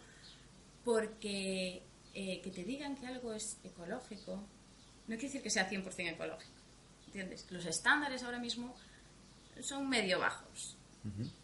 porque 0.83 1.83
eh, 2.13 2.41
que 2.41 2.51
te 2.51 2.63
digan 2.63 2.97
que 2.97 3.07
algo 3.07 3.33
es 3.33 3.57
ecológico 3.63 4.43
no 5.09 5.15
quiere 5.15 5.27
decir 5.27 5.41
que 5.41 5.49
sea 5.49 5.67
100% 5.67 6.13
ecológico. 6.13 6.51
¿Entiendes? 7.07 7.47
Los 7.49 7.65
estándares 7.65 8.21
ahora 8.21 8.37
mismo 8.37 8.75
son 9.59 9.89
medio 9.89 10.19
bajos. 10.19 10.77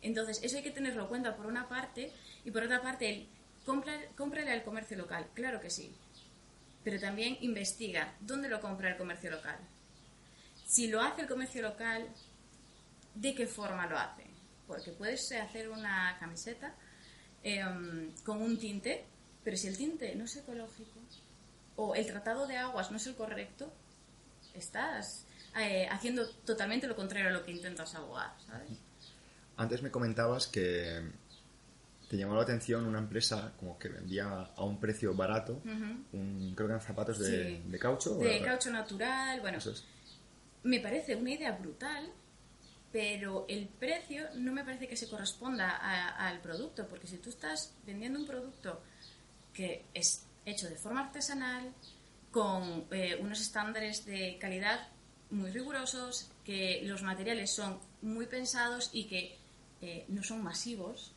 Entonces, 0.02 0.42
eso 0.44 0.58
hay 0.58 0.64
que 0.64 0.72
tenerlo 0.72 1.04
en 1.04 1.08
cuenta 1.08 1.36
por 1.36 1.46
una 1.46 1.68
parte, 1.68 2.12
y 2.44 2.52
por 2.52 2.64
otra 2.64 2.82
parte, 2.82 3.10
el 3.10 3.28
cómprale 4.16 4.52
al 4.52 4.64
comercio 4.64 4.98
local, 4.98 5.28
claro 5.34 5.60
que 5.60 5.70
sí. 5.70 5.94
Pero 6.84 7.00
también 7.00 7.38
investiga 7.42 8.14
dónde 8.20 8.50
lo 8.50 8.62
compra 8.62 8.90
el 8.90 8.98
comercio 8.98 9.32
local. 9.32 9.58
Si 10.68 10.88
lo 10.88 11.02
hace 11.02 11.22
el 11.22 11.28
comercio 11.28 11.62
local, 11.62 12.08
¿de 13.16 13.34
qué 13.34 13.48
forma 13.48 13.88
lo 13.88 13.98
hace? 13.98 14.26
Porque 14.68 14.92
puedes 14.92 15.32
hacer 15.32 15.70
una 15.70 16.18
camiseta 16.20 16.76
em, 17.44 18.12
con 18.24 18.42
un 18.42 18.60
tinte, 18.60 19.06
pero 19.44 19.58
si 19.58 19.68
el 19.68 19.78
tinte 19.78 20.16
no 20.16 20.26
es 20.26 20.36
ecológico 20.36 21.00
o 21.76 21.96
el 21.96 22.06
tratado 22.06 22.48
de 22.48 22.58
aguas 22.58 22.92
no 22.92 22.98
es 22.98 23.08
el 23.08 23.16
correcto, 23.16 23.72
estás 24.54 25.26
eh, 25.58 25.88
haciendo 25.92 26.28
totalmente 26.46 26.88
lo 26.88 26.96
contrario 26.96 27.30
a 27.30 27.32
lo 27.32 27.46
que 27.46 27.52
intentas 27.52 27.96
abogar, 27.96 28.34
¿sabes? 28.46 28.70
Antes 29.58 29.82
me 29.82 29.92
comentabas 29.92 30.48
que 30.48 31.02
te 32.10 32.18
llamó 32.18 32.36
la 32.36 32.44
atención 32.44 32.86
una 32.86 33.00
empresa 33.00 33.54
como 33.58 33.80
que 33.80 33.90
vendía 33.90 34.28
a 34.56 34.64
un 34.64 34.80
precio 34.80 35.14
barato, 35.16 35.62
un- 35.66 36.54
creo 36.56 36.68
que 36.68 36.74
eran 36.74 36.82
zapatos 36.82 37.20
de, 37.20 37.58
Sí. 37.58 37.64
de 37.70 37.80
caucho. 37.80 38.16
De 38.18 38.42
o- 38.42 38.44
caucho 38.46 38.70
natural, 38.72 39.42
bueno, 39.42 39.58
es. 39.58 39.84
me 40.64 40.80
parece 40.80 41.16
una 41.16 41.32
idea 41.32 41.52
brutal, 41.54 42.12
pero 42.92 43.46
el 43.50 43.68
precio 43.68 44.26
no 44.36 44.52
me 44.52 44.64
parece 44.64 44.88
que 44.88 44.96
se 44.96 45.10
corresponda 45.10 45.70
a- 45.78 46.28
al 46.28 46.42
producto, 46.42 46.88
porque 46.88 47.08
si 47.08 47.18
tú 47.18 47.30
estás 47.30 47.74
vendiendo 47.86 48.20
un 48.20 48.28
producto 48.28 48.82
que 49.54 49.86
es 49.94 50.26
hecho 50.46 50.68
de 50.70 50.76
forma 50.76 51.02
artesanal, 51.06 51.74
con 52.32 52.86
eh, 52.92 53.18
unos 53.22 53.40
estándares 53.42 54.06
de 54.06 54.38
calidad 54.40 54.90
muy 55.32 55.50
rigurosos, 55.52 56.30
que 56.44 56.82
los 56.84 57.02
materiales 57.02 57.56
son 57.56 57.80
muy 58.02 58.26
pensados 58.28 58.90
y 58.94 59.06
que 59.08 59.38
eh, 59.82 60.06
no 60.08 60.24
son 60.24 60.44
masivos, 60.44 61.14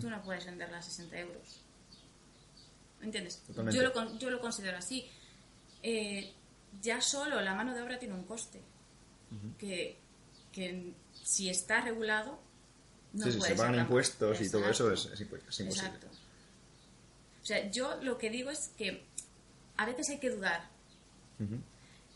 tú 0.00 0.08
no 0.08 0.22
puedes 0.22 0.46
venderla 0.46 0.78
a 0.78 0.82
60 0.82 1.18
euros. 1.18 1.60
¿Entiendes? 3.02 3.42
Yo 3.72 3.82
lo, 3.82 4.18
yo 4.18 4.30
lo 4.30 4.40
considero 4.40 4.78
así. 4.78 5.08
Eh, 5.82 6.32
ya 6.80 7.00
solo 7.00 7.40
la 7.40 7.54
mano 7.54 7.74
de 7.74 7.82
obra 7.82 7.98
tiene 7.98 8.14
un 8.14 8.24
coste. 8.24 8.60
que, 9.58 9.96
que 10.52 10.92
si 11.22 11.48
está 11.48 11.80
regulado, 11.80 12.38
no 13.12 13.24
sí, 13.24 13.32
puede 13.32 13.40
se 13.40 13.48
ser 13.48 13.56
pagan 13.56 13.80
impuestos 13.80 14.40
y 14.40 14.50
todo 14.50 14.68
eso 14.68 14.92
es, 14.92 15.20
imposible. 15.20 15.72
Exacto. 15.72 16.06
O 17.42 17.44
sea, 17.44 17.70
yo 17.70 18.02
lo 18.02 18.18
que 18.18 18.30
digo 18.30 18.50
es 18.50 18.70
que 18.78 19.04
a 19.76 19.86
veces 19.86 20.10
hay 20.10 20.18
que 20.18 20.30
dudar. 20.30 20.70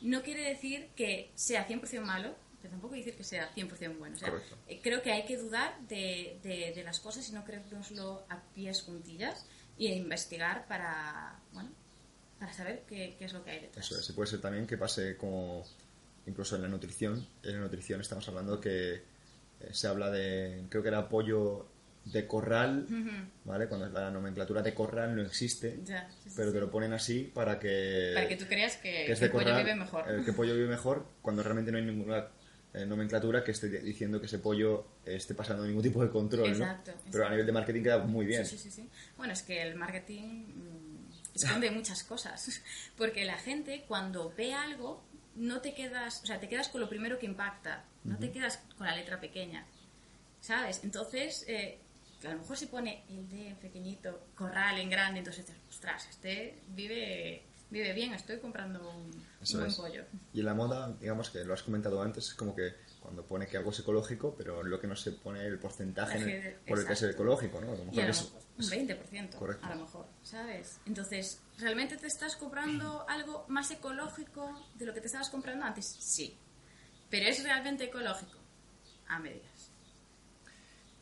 No 0.02 0.23
quiere 0.23 0.42
decir 0.42 0.88
que 0.94 1.32
sea 1.35 1.66
100% 1.66 2.00
malo, 2.02 2.37
tampoco 2.68 2.94
decir 2.94 3.14
que 3.16 3.25
sea 3.25 3.50
100% 3.54 3.99
bueno. 3.99 4.14
O 4.16 4.18
sea, 4.18 4.30
Correcto. 4.30 4.56
eh, 4.68 4.80
creo 4.82 5.02
que 5.02 5.12
hay 5.12 5.25
que 5.25 5.37
dudar 5.37 5.78
de, 5.88 6.38
de- 6.42 6.73
de 6.75 6.82
las 6.85 7.00
cosas 7.00 7.28
y 7.28 7.32
no 7.32 7.44
creérnoslo 7.44 8.25
a 8.28 8.42
pies 8.54 8.82
juntillas 8.82 9.46
y 9.78 9.88
investigar 9.92 10.66
para, 10.68 11.38
bueno, 11.52 11.70
para 12.38 12.52
saber 12.52 12.85
qué, 12.88 13.16
qué 13.18 13.25
es 13.26 13.32
lo 13.32 13.44
que 13.44 13.50
hay 13.50 13.61
detrás. 13.61 13.87
Eso 13.90 14.00
es. 14.00 14.08
Y 14.11 14.12
puede 14.12 14.28
ser 14.30 14.40
también 14.40 14.66
que 14.66 14.76
pase 14.76 15.16
como 15.16 15.64
incluso 16.26 16.56
en 16.56 16.62
la 16.62 16.68
nutrición. 16.68 17.26
En 17.42 17.54
la 17.54 17.61
nutrición 17.61 18.00
estamos 18.00 18.26
hablando 18.28 18.61
que 18.61 18.94
eh, 18.94 19.02
se 19.73 19.87
habla 19.88 20.11
de, 20.11 20.64
creo 20.68 20.82
que 20.82 20.88
era 20.88 21.08
pollo 21.08 21.66
de 22.04 22.26
corral. 22.26 22.87
¿vale? 23.44 23.66
Cuando 23.68 23.88
la 23.88 24.11
nomenclatura 24.12 24.62
de 24.62 24.73
corral 24.75 25.16
no 25.16 25.23
existe, 25.23 25.80
Ya, 25.85 26.08
sí, 26.23 26.30
sí, 26.30 26.35
pero 26.37 26.50
sí. 26.50 26.54
te 26.54 26.61
lo 26.61 26.70
ponen 26.70 26.92
así 26.92 27.25
para 27.35 27.58
que... 27.58 28.12
Para 28.14 28.28
que 28.28 28.37
tú 28.37 28.44
creas 28.46 28.76
que, 28.76 29.06
que 29.06 29.12
es 29.12 29.18
que 29.18 29.25
de 29.25 29.26
el 29.26 29.32
pollo 29.32 29.44
corral, 29.46 29.64
vive 29.64 29.75
mejor. 29.76 30.04
eh, 30.08 30.23
que 30.25 30.32
pollo 30.32 30.54
vive 30.54 30.68
mejor 30.68 31.04
cuando 31.20 31.42
realmente 31.42 31.73
no 31.73 31.78
hay 31.78 31.85
ninguna 31.85 32.28
eh, 32.76 32.85
nomenclatura 32.85 33.42
que 33.42 33.52
esté 33.52 33.68
diciendo 33.80 34.21
que 34.21 34.26
ese 34.26 34.38
pollo 34.38 34.87
esté 35.04 35.35
pasando 35.35 35.64
ningún 35.64 35.83
tipo 35.83 36.02
de 36.02 36.11
control, 36.11 36.50
¿no? 36.50 36.64
Exacto, 36.64 36.92
Pero 37.11 37.26
a 37.26 37.30
nivel 37.30 37.47
de 37.47 37.52
marketing 37.52 37.83
queda 37.83 37.99
muy 37.99 38.26
bien. 38.26 38.45
Sí, 38.45 38.59
sí, 38.59 38.71
sí. 38.71 38.88
Bueno, 39.16 39.33
es 39.33 39.42
que 39.42 39.62
el 39.62 39.76
marketing 39.76 40.45
esconde 41.35 41.71
muchas 41.71 42.04
cosas. 42.04 42.62
Porque 42.97 43.25
la 43.25 43.38
gente 43.38 43.85
cuando 43.88 44.33
ve 44.37 44.52
algo, 44.52 45.02
no 45.37 45.61
te 45.61 45.75
quedas, 45.75 46.23
o 46.23 46.26
sea, 46.26 46.38
te 46.38 46.49
quedas 46.49 46.68
con 46.68 46.80
lo 46.80 46.88
primero 46.88 47.18
que 47.18 47.26
impacta, 47.26 47.85
no 48.04 48.18
te 48.18 48.30
quedas 48.30 48.59
con 48.76 48.87
la 48.87 48.95
letra 48.95 49.18
pequeña. 49.21 49.66
¿Sabes? 50.40 50.83
Entonces, 50.85 51.45
eh, 51.49 51.78
a 52.25 52.33
lo 52.33 52.38
mejor 52.40 52.56
se 52.56 52.66
pone 52.66 53.04
el 53.09 53.28
D 53.28 53.49
en 53.49 53.56
pequeñito, 53.56 54.28
corral 54.35 54.78
en 54.78 54.90
grande, 54.90 55.21
entonces 55.21 55.47
ostras, 55.68 56.09
este 56.09 56.59
vive, 56.68 57.42
vive 57.70 57.92
bien, 57.92 58.12
estoy 58.14 58.38
comprando 58.38 58.88
un, 58.90 59.11
Eso 59.40 59.58
buen 59.58 59.70
es. 59.70 59.76
pollo. 59.76 60.04
Y 60.32 60.40
en 60.40 60.46
la 60.46 60.54
moda, 60.54 60.92
digamos 61.00 61.30
que 61.30 61.44
lo 61.44 61.54
has 61.54 61.62
comentado 61.62 62.00
antes, 62.02 62.28
es 62.28 62.35
como 62.35 62.54
que 62.54 62.75
cuando 63.00 63.25
pone 63.25 63.46
que 63.46 63.56
algo 63.56 63.70
es 63.70 63.78
ecológico, 63.80 64.35
pero 64.37 64.62
lo 64.62 64.80
que 64.80 64.87
no 64.87 64.96
se 64.96 65.12
pone 65.12 65.44
el 65.46 65.58
porcentaje 65.58 66.49
el- 66.49 66.54
por 66.66 66.78
el 66.78 66.87
que 66.87 66.92
es 66.94 67.02
ecológico, 67.02 67.61
¿no? 67.61 67.68
A 67.73 67.76
lo 67.76 67.85
mejor 67.85 67.94
Y 67.94 68.00
a 68.00 68.04
lo 68.04 68.11
es- 68.11 68.25
mejor 68.25 68.42
un 68.58 68.70
20%, 68.70 69.38
Correcto. 69.38 69.66
a 69.66 69.75
lo 69.75 69.80
mejor, 69.82 70.06
¿sabes? 70.23 70.80
Entonces, 70.87 71.40
¿realmente 71.58 71.96
te 71.99 72.06
estás 72.06 72.37
comprando 72.37 73.04
algo 73.08 73.44
más 73.49 73.70
ecológico 73.70 74.66
de 74.75 74.87
lo 74.87 74.94
que 74.94 75.00
te 75.00 75.06
estabas 75.06 75.28
comprando 75.28 75.64
antes? 75.66 75.87
Sí. 75.87 76.37
¿Pero 77.11 77.26
es 77.28 77.42
realmente 77.44 77.85
ecológico? 77.85 78.38
A 79.08 79.18
medias. 79.20 79.70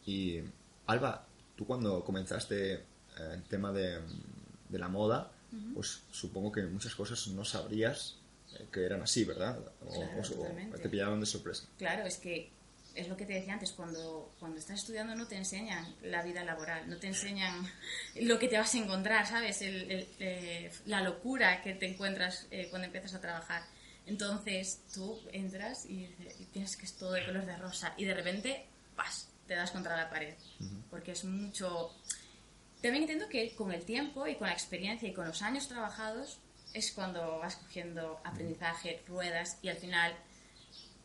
Y 0.04 0.40
Alba, 0.86 1.26
tú 1.56 1.66
cuando 1.66 2.04
comenzaste 2.04 2.74
eh, 2.74 2.82
el 3.32 3.42
tema 3.44 3.72
de, 3.72 4.00
de 4.68 4.78
la 4.78 4.88
moda, 4.88 5.32
pues 5.74 6.00
supongo 6.10 6.50
que 6.52 6.62
muchas 6.62 6.94
cosas 6.94 7.26
no 7.28 7.44
sabrías 7.44 8.16
eh, 8.58 8.66
que 8.72 8.84
eran 8.84 9.02
así, 9.02 9.24
¿verdad? 9.24 9.58
O, 9.86 9.92
Claro, 9.94 10.16
o- 10.16 10.20
o 10.20 10.28
totalmente. 10.28 10.78
te 10.78 10.88
pillaron 10.88 11.20
de 11.20 11.26
sorpresa. 11.26 11.64
Claro, 11.78 12.04
es 12.06 12.16
que 12.18 12.50
es 12.94 13.08
lo 13.08 13.16
que 13.16 13.26
te 13.26 13.32
decía 13.32 13.54
antes, 13.54 13.72
cuando, 13.72 14.32
cuando 14.38 14.58
estás 14.58 14.78
estudiando 14.78 15.16
no 15.16 15.26
te 15.26 15.34
enseñan 15.36 15.84
la 16.02 16.22
vida 16.22 16.44
laboral, 16.44 16.88
no 16.88 16.96
te 16.98 17.08
enseñan 17.08 17.66
lo 18.20 18.38
que 18.38 18.46
te 18.46 18.56
vas 18.56 18.72
a 18.74 18.78
encontrar, 18.78 19.26
¿sabes? 19.26 19.62
El- 19.62 19.90
el, 19.90 20.08
eh, 20.20 20.70
la 20.86 21.00
locura 21.02 21.60
que 21.62 21.74
te 21.74 21.86
encuentras 21.86 22.46
eh, 22.52 22.68
cuando 22.70 22.86
empiezas 22.86 23.14
a 23.14 23.20
trabajar. 23.20 23.62
Entonces 24.06 24.80
tú 24.94 25.18
entras 25.32 25.86
y, 25.86 26.04
y 26.38 26.46
piensas 26.52 26.76
que 26.76 26.84
es 26.86 26.92
todo 26.92 27.12
de 27.12 27.24
color 27.24 27.46
de 27.46 27.56
rosa 27.56 27.94
y 27.96 28.04
de 28.04 28.14
repente, 28.14 28.66
¡pas!, 28.94 29.28
te 29.48 29.54
das 29.54 29.70
contra 29.72 29.96
la 29.96 30.08
pared. 30.10 30.34
Porque 30.90 31.12
es 31.12 31.24
mucho... 31.24 31.90
También 32.84 33.04
entiendo 33.04 33.30
que 33.30 33.54
con 33.54 33.72
el 33.72 33.82
tiempo 33.86 34.26
y 34.26 34.34
con 34.34 34.46
la 34.46 34.52
experiencia 34.52 35.08
y 35.08 35.14
con 35.14 35.26
los 35.26 35.40
años 35.40 35.68
trabajados 35.68 36.38
es 36.74 36.92
cuando 36.92 37.38
vas 37.38 37.56
cogiendo 37.56 38.20
aprendizaje, 38.24 39.02
ruedas 39.08 39.56
y 39.62 39.70
al 39.70 39.78
final 39.78 40.12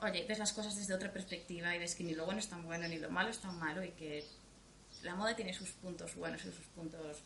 oye, 0.01 0.25
ves 0.27 0.39
las 0.39 0.51
cosas 0.51 0.75
desde 0.75 0.93
otra 0.93 1.13
perspectiva 1.13 1.73
y 1.73 1.79
ves 1.79 1.95
que 1.95 2.03
ni 2.03 2.15
lo 2.15 2.25
bueno 2.25 2.41
es 2.41 2.49
tan 2.49 2.65
bueno 2.65 2.85
ni 2.89 2.99
lo 2.99 3.09
malo 3.09 3.29
es 3.29 3.39
tan 3.39 3.57
malo 3.57 3.81
y 3.81 3.91
que 3.91 4.25
la 5.03 5.15
moda 5.15 5.37
tiene 5.37 5.53
sus 5.53 5.69
puntos 5.71 6.17
buenos 6.17 6.41
y 6.41 6.51
sus 6.51 6.65
puntos, 6.75 7.23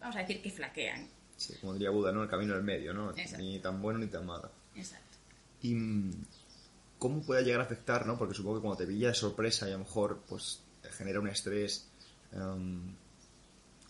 vamos 0.00 0.16
a 0.16 0.18
decir, 0.18 0.42
que 0.42 0.50
flaquean. 0.50 1.06
Sí, 1.36 1.54
como 1.60 1.74
diría 1.74 1.90
Buda, 1.90 2.10
¿no? 2.10 2.24
El 2.24 2.28
camino 2.28 2.54
del 2.54 2.64
medio, 2.64 2.92
¿no? 2.92 3.12
Exacto. 3.12 3.38
Ni 3.38 3.60
tan 3.60 3.80
bueno 3.80 4.00
ni 4.00 4.08
tan 4.08 4.26
malo. 4.26 4.50
Exacto. 4.74 5.16
¿Y 5.60 5.76
mm, 5.76 6.24
cómo 6.98 7.22
puede 7.22 7.44
llegar 7.44 7.60
a 7.60 7.64
afectar, 7.66 8.04
no? 8.04 8.18
Porque 8.18 8.34
supongo 8.34 8.56
que 8.56 8.62
cuando 8.62 8.78
te 8.78 8.86
pilla 8.88 9.06
de 9.06 9.14
sorpresa 9.14 9.68
y 9.68 9.70
a 9.70 9.74
lo 9.74 9.84
mejor 9.84 10.24
pues 10.28 10.60
genera 10.98 11.20
un 11.20 11.28
estrés, 11.28 11.86
em, 12.32 12.96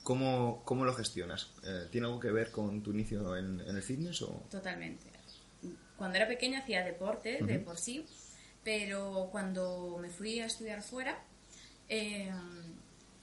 ¿cómo, 0.02 0.62
cómo 0.64 0.84
lo 0.84 0.94
gestionas? 0.94 1.50
Eh, 1.64 1.88
¿Tiene 1.90 2.06
algo 2.06 2.20
que 2.20 2.30
ver 2.30 2.50
con 2.50 2.82
tu 2.82 2.92
inicio 2.92 3.36
en, 3.36 3.60
en 3.60 3.76
el 3.76 3.82
fitness 3.82 4.22
o...? 4.22 4.46
Totalmente. 4.50 5.10
Cuando 5.96 6.16
era 6.16 6.26
pequeña 6.26 6.60
hacía 6.60 6.84
deporte 6.84 7.38
de 7.42 7.58
por 7.60 7.78
sí, 7.78 8.04
pero 8.64 9.28
cuando 9.30 9.98
me 10.00 10.10
fui 10.10 10.40
a 10.40 10.46
estudiar 10.46 10.82
fuera, 10.82 11.22
eh, 11.88 12.32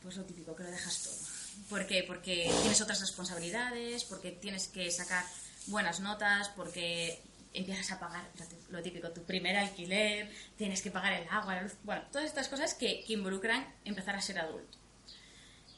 pues 0.01 0.15
lo 0.17 0.23
típico, 0.23 0.55
que 0.55 0.63
lo 0.63 0.71
dejas 0.71 1.03
todo. 1.03 1.69
¿Por 1.69 1.85
qué? 1.87 2.03
Porque 2.07 2.49
tienes 2.61 2.81
otras 2.81 3.01
responsabilidades, 3.01 4.05
porque 4.05 4.31
tienes 4.31 4.67
que 4.69 4.89
sacar 4.91 5.25
buenas 5.67 5.99
notas, 5.99 6.49
porque 6.49 7.21
empiezas 7.53 7.91
a 7.91 7.99
pagar 7.99 8.29
lo 8.69 8.81
típico, 8.81 9.09
tu 9.11 9.23
primer 9.23 9.57
alquiler, 9.57 10.31
tienes 10.57 10.81
que 10.81 10.91
pagar 10.91 11.13
el 11.13 11.27
agua, 11.29 11.55
la 11.55 11.63
luz, 11.63 11.75
bueno, 11.83 12.03
todas 12.11 12.27
estas 12.27 12.47
cosas 12.47 12.73
que, 12.75 13.03
que 13.05 13.13
involucran 13.13 13.67
empezar 13.85 14.15
a 14.15 14.21
ser 14.21 14.39
adulto. 14.39 14.78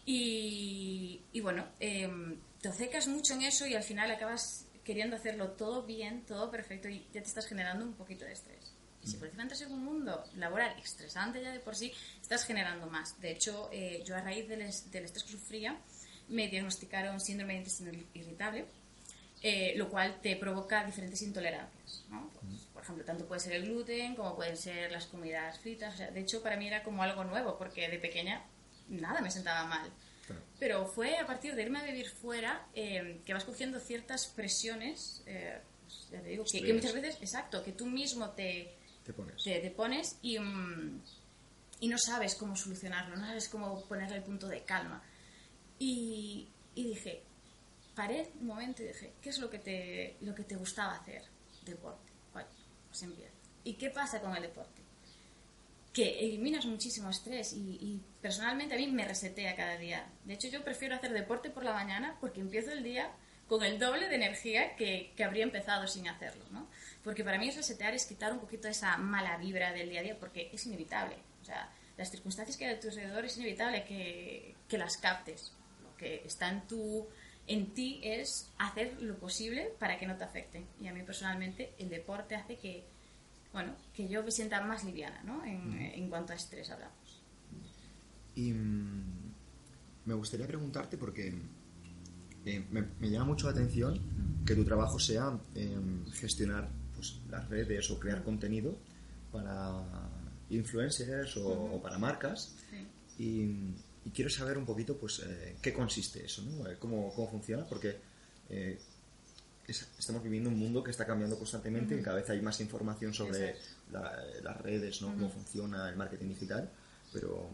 Y, 0.06 1.22
y 1.32 1.42
bueno, 1.42 1.68
em, 1.80 2.40
te 2.62 2.70
obcecas 2.70 3.08
mucho 3.08 3.34
en 3.34 3.44
eso 3.44 3.66
y 3.68 3.76
al 3.76 3.84
final 3.84 4.10
acabas 4.12 4.66
queriendo 4.84 5.16
hacerlo 5.16 5.52
todo 5.52 5.84
bien, 5.84 6.26
todo 6.26 6.50
perfecto 6.50 6.90
y 6.90 7.06
ya 7.14 7.22
te 7.22 7.28
estás 7.28 7.46
generando 7.46 7.86
un 7.86 7.94
poquito 7.94 8.26
de 8.26 8.34
estrés. 8.34 8.74
Y 9.04 9.08
si 9.08 9.18
por 9.18 9.28
encima 9.28 9.44
entras 9.44 9.62
en 9.62 9.72
un 9.72 9.84
mundo 9.84 10.24
laboral 10.36 10.76
estresante 10.80 11.42
ya 11.42 11.52
de 11.52 11.60
por 11.60 11.76
sí, 11.76 11.92
estás 12.22 12.46
generando 12.46 12.88
más. 12.88 13.20
De 13.20 13.32
hecho, 13.32 13.70
eh, 13.72 14.04
yo 14.06 14.16
a 14.16 14.22
raíz 14.22 14.48
del, 14.48 14.60
del 14.60 15.06
estrés 15.06 15.24
que 15.24 15.32
sufría, 15.32 15.80
me 16.28 16.48
diagnosticaron 16.48 17.20
síndrome 17.20 17.54
de 17.54 17.60
intestino 17.60 17.92
irritable, 18.14 18.66
eh, 19.42 19.74
lo 19.76 19.90
cual 19.90 20.20
te 20.22 20.36
provoca 20.36 20.86
diferentes 20.86 21.22
intolerancias. 21.24 22.06
¿no? 22.10 22.30
Pues, 22.30 22.62
por 22.74 22.84
ejemplo, 22.84 23.04
tanto 23.04 23.26
puede 23.26 23.42
ser 23.42 23.54
el 23.54 23.64
gluten 23.66 24.16
como 24.16 24.36
pueden 24.36 24.56
ser 24.56 24.92
las 24.92 25.08
comidas 25.08 25.60
fritas. 25.60 25.96
O 25.96 25.98
sea, 25.98 26.12
de 26.12 26.20
hecho, 26.20 26.44
para 26.44 26.58
mí 26.58 26.68
era 26.68 26.84
como 26.84 27.02
algo 27.02 27.24
nuevo, 27.24 27.58
porque 27.58 27.90
de 27.90 27.98
pequeña 27.98 28.46
nada 28.92 29.22
me 29.22 29.32
sentaba 29.32 29.68
mal. 29.68 29.90
Claro. 30.26 30.42
Pero 30.60 30.86
fue 30.86 31.18
a 31.18 31.26
partir 31.26 31.56
de 31.56 31.64
irme 31.64 31.80
a 31.80 31.84
vivir 31.84 32.10
fuera 32.10 32.68
eh, 32.74 33.22
que 33.26 33.34
vas 33.34 33.44
cogiendo 33.44 33.80
ciertas 33.80 34.28
presiones, 34.28 35.24
eh, 35.26 35.60
pues, 35.84 36.10
ya 36.12 36.22
te 36.22 36.30
digo, 36.30 36.46
que, 36.50 36.62
que 36.62 36.74
muchas 36.74 36.94
veces, 36.94 37.18
exacto, 37.22 37.64
que 37.64 37.72
tú 37.72 37.86
mismo 37.86 38.30
te, 38.32 38.76
¿Te 39.04 39.14
pones? 39.14 39.44
te, 39.44 39.60
te 39.60 39.72
pones 39.72 40.18
y, 40.22 40.38
mm, 40.40 41.02
y 41.82 41.88
no 41.88 41.98
sabes 41.98 42.36
cómo 42.36 42.56
solucionarlo, 42.56 43.16
no 43.16 43.26
sabes 43.26 43.50
cómo 43.50 43.84
ponerle 43.86 44.18
el 44.18 44.24
punto 44.24 44.48
de 44.48 44.64
calma. 44.64 45.04
Y, 45.80 46.48
y 46.76 46.84
dije, 46.84 47.24
paré 47.96 48.32
un 48.40 48.48
momento 48.48 48.84
y 48.84 48.88
dije, 48.88 49.14
¿qué 49.22 49.30
es 49.30 49.40
lo 49.40 49.50
que 49.50 49.60
te, 49.60 50.18
lo 50.22 50.36
que 50.36 50.44
te 50.44 50.56
gustaba 50.56 50.94
hacer? 50.94 51.24
Deporte. 51.66 52.12
Vale, 52.34 52.48
pues 52.88 53.02
empieza. 53.02 53.34
¿Y 53.64 53.74
qué 53.74 53.90
pasa 53.90 54.22
con 54.22 54.36
el 54.36 54.44
deporte? 54.44 54.81
Que 55.94 56.20
eliminas 56.20 56.66
muchísimo 56.66 57.10
estrés 57.10 57.54
y, 57.54 58.02
personalmente 58.22 58.76
a 58.76 58.78
mí 58.78 58.88
me 58.88 59.06
resetea 59.06 59.56
cada 59.56 59.78
día. 59.78 60.08
De 60.26 60.34
hecho, 60.34 60.48
yo 60.48 60.64
prefiero 60.64 60.96
hacer 60.96 61.12
deporte 61.12 61.50
por 61.50 61.64
la 61.64 61.74
mañana 61.74 62.18
porque 62.22 62.40
empiezo 62.40 62.72
el 62.72 62.84
día 62.84 63.12
con 63.48 63.64
el 63.64 63.80
doble 63.80 64.08
de 64.08 64.16
energía 64.16 64.76
que, 64.78 65.12
que 65.18 65.24
habría 65.24 65.44
empezado 65.44 65.86
sin 65.88 66.08
hacerlo, 66.08 66.46
¿no? 66.52 66.70
Porque 67.04 67.24
para 67.24 67.38
mí 67.38 67.50
es 67.50 67.58
resetear, 67.58 67.94
es 67.94 68.06
quitar 68.06 68.32
un 68.32 68.40
poquito 68.40 68.70
esa 68.70 68.96
mala 68.98 69.38
vibra 69.38 69.74
del 69.74 69.90
día 69.90 70.00
a 70.00 70.04
día 70.04 70.20
porque 70.20 70.50
es 70.54 70.66
inevitable. 70.66 71.18
O 71.42 71.46
sea, 71.46 71.70
las 71.98 72.10
circunstancias 72.10 72.56
que 72.56 72.66
hay 72.66 72.76
a 72.76 72.80
tu 72.80 72.88
alrededor 72.88 73.26
es 73.26 73.36
inevitable 73.38 73.84
que, 73.84 74.56
que 74.70 74.78
las 74.78 74.98
captes. 74.98 75.52
Lo 75.84 75.96
que 75.98 76.22
está 76.26 76.48
en 76.48 76.68
tu 76.68 77.08
en 77.48 77.74
ti 77.74 78.00
es 78.04 78.50
hacer 78.58 79.02
lo 79.02 79.18
posible 79.18 79.74
para 79.80 79.98
que 79.98 80.06
no 80.06 80.16
te 80.16 80.24
afecte. 80.24 80.66
Y 80.80 80.88
a 80.88 80.94
mí 80.94 81.04
personalmente 81.04 81.74
el 81.78 81.90
deporte 81.90 82.36
hace 82.36 82.58
que, 82.58 82.86
bueno, 83.54 83.76
que 83.94 84.08
yo 84.08 84.24
me 84.24 84.32
sienta 84.32 84.62
más 84.62 84.84
liviana, 84.84 85.22
¿no? 85.24 85.44
En, 85.46 85.74
en 85.74 86.10
cuanto 86.10 86.34
a 86.34 86.36
estrés 86.36 86.70
hablamos. 86.70 87.22
Y 88.36 88.54
mm, 88.54 89.34
me 90.06 90.14
gustaría 90.14 90.48
preguntarte 90.48 90.98
porque 90.98 91.34
eh, 92.46 92.66
me, 92.72 92.82
me 93.00 93.10
llama 93.10 93.26
mucho 93.26 93.48
la 93.48 93.52
atención 93.52 94.00
que 94.46 94.56
tu 94.56 94.64
trabajo 94.64 95.00
sea 95.00 95.38
em, 95.56 96.06
gestionar 96.12 96.70
pues, 96.96 97.20
las 97.30 97.48
redes 97.50 97.92
o 97.92 98.00
crear 98.00 98.24
contenido 98.24 98.76
para 99.32 99.84
influencers 100.50 101.38
o, 101.38 101.80
para 101.82 101.98
marcas. 101.98 102.56
Y, 103.18 103.76
quiero 104.16 104.32
saber 104.32 104.58
un 104.58 104.66
poquito 104.66 104.98
pues 104.98 105.22
eh, 105.24 105.58
qué 105.62 105.72
consiste 105.72 106.26
eso, 106.26 106.42
¿no? 106.42 106.68
Eh, 106.68 106.78
cómo, 106.80 107.14
cómo 107.14 107.30
funciona, 107.30 107.64
porque 107.66 107.98
eh, 109.72 109.86
estamos 109.98 110.24
viviendo 110.24 110.50
un 110.50 110.58
mundo 110.58 110.84
que 110.84 110.92
está 110.92 111.06
cambiando 111.06 111.38
constantemente 111.38 111.96
y 111.96 112.02
cada 112.02 112.18
vez 112.18 112.30
hay 112.30 112.42
más 112.42 112.60
información 112.62 113.14
sobre 113.14 113.56
las 113.92 114.62
redes, 114.62 115.02
¿no? 115.02 115.10
Cómo 115.10 115.30
funciona 115.30 115.90
el 115.90 115.96
marketing 115.96 116.30
digital, 116.30 116.70
pero 117.14 117.50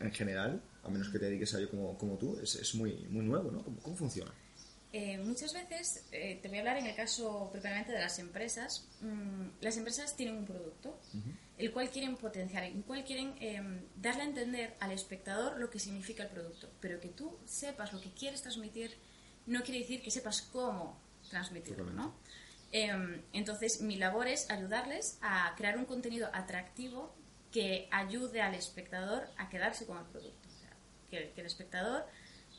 en 0.00 0.12
general, 0.12 0.62
a 0.82 0.88
menos 0.88 1.08
que 1.08 1.18
te 1.18 1.26
dediques 1.26 1.54
a 1.54 1.58
ello 1.58 1.70
como, 1.70 1.98
como 1.98 2.16
tú, 2.16 2.38
es, 2.42 2.54
es, 2.56 2.74
muy, 2.74 3.06
muy 3.10 3.24
nuevo, 3.24 3.50
¿no? 3.50 3.62
¿Cómo, 3.62 3.78
cómo 3.80 3.96
funciona? 3.96 4.32
Eh, 4.94 5.16
muchas 5.16 5.54
veces, 5.54 6.04
eh, 6.12 6.38
te 6.42 6.48
voy 6.48 6.58
a 6.58 6.60
hablar 6.60 6.76
en 6.76 6.86
el 6.86 6.94
caso 6.94 7.48
propiamente 7.50 7.92
de 7.92 7.98
las 7.98 8.18
empresas, 8.18 8.86
mm, 9.00 9.62
las 9.62 9.78
empresas 9.78 10.14
tienen 10.16 10.36
un 10.36 10.44
producto, 10.44 10.98
el 11.56 11.72
cual 11.72 11.88
quieren 11.88 12.14
potenciar, 12.16 12.64
el 12.64 12.84
cual 12.84 13.02
quieren 13.02 13.34
em, 13.40 13.80
darle 13.96 14.22
a 14.22 14.26
entender 14.26 14.76
al 14.80 14.92
espectador 14.92 15.58
lo 15.58 15.70
que 15.70 15.78
significa 15.78 16.24
el 16.24 16.28
producto, 16.28 16.68
pero 16.80 17.00
que 17.00 17.08
tú 17.08 17.38
sepas 17.46 17.94
lo 17.94 18.02
que 18.02 18.10
quieres 18.10 18.42
transmitir 18.42 18.94
no 19.46 19.62
quiere 19.62 19.80
decir 19.80 20.02
que 20.02 20.10
sepas 20.10 20.42
cómo 20.42 21.00
transmitirlo, 21.32 21.90
¿no? 21.90 22.14
Em, 22.70 23.22
entonces, 23.32 23.80
mi 23.80 23.96
labor 23.96 24.28
es 24.28 24.48
ayudarles 24.50 25.18
a 25.20 25.52
crear 25.56 25.76
un 25.76 25.84
contenido 25.84 26.30
atractivo 26.32 27.14
que 27.50 27.88
ayude 27.90 28.40
al 28.40 28.54
espectador 28.54 29.28
a 29.36 29.48
quedarse 29.48 29.84
con 29.84 29.98
el 29.98 30.04
producto. 30.04 30.48
O 30.48 30.60
sea, 30.60 30.70
que 31.10 31.32
el 31.40 31.46
espectador 31.46 32.06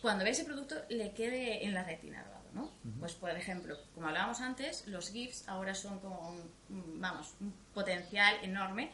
cuando 0.03 0.25
ve 0.25 0.31
ese 0.31 0.43
producto 0.43 0.75
le 0.89 1.13
quede 1.13 1.63
en 1.63 1.73
la 1.73 1.85
retina 1.85 2.21
grabado, 2.21 2.49
¿no? 2.53 2.73
Pues 2.99 3.13
por 3.13 3.29
ejemplo, 3.29 3.77
como 3.95 4.07
hablábamos 4.07 4.41
antes, 4.41 4.85
los 4.85 5.09
GIFs 5.09 5.47
ahora 5.47 5.73
son 5.73 5.99
como 6.01 6.29
un, 6.69 6.99
vamos, 6.99 7.33
un 7.39 7.53
potencial 7.73 8.35
enorme. 8.43 8.91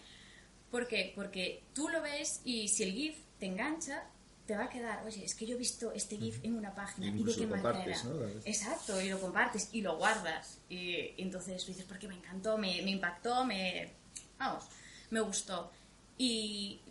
¿Por 0.70 0.88
qué? 0.88 1.12
Porque 1.16 1.64
tú 1.74 1.90
lo 1.90 2.04
ves 2.04 2.42
y 2.44 2.68
si 2.68 2.84
el 2.84 2.92
GIF 2.92 3.18
te 3.40 3.48
engancha, 3.48 4.04
te 4.50 4.58
va 4.58 4.64
a 4.64 4.70
quedar, 4.70 5.06
oye, 5.06 5.24
es 5.24 5.36
que 5.36 5.46
yo 5.46 5.54
he 5.54 5.60
visto 5.60 5.92
este 5.94 6.18
GIF 6.18 6.44
en 6.44 6.56
una 6.56 6.74
página 6.74 7.06
y, 7.06 7.24
de 7.24 7.36
qué 7.36 7.46
manera. 7.46 8.04
¿no? 8.04 8.26
Exacto, 8.44 9.00
y 9.00 9.08
lo 9.08 9.22
compartes 9.22 9.70
y 9.74 9.82
lo 9.84 9.96
guardas. 9.98 10.58
Y, 10.68 11.14
entonces 11.22 11.64
dices, 11.68 11.86
porque 11.88 12.08
me 12.08 12.16
encantó, 12.16 12.58
me, 12.58 12.82
me 12.82 12.90
impactó, 12.90 13.46
me. 13.46 13.94
Vamos, 14.40 14.64
me 15.12 15.20
gustó. 15.20 15.72
Y 16.18 16.82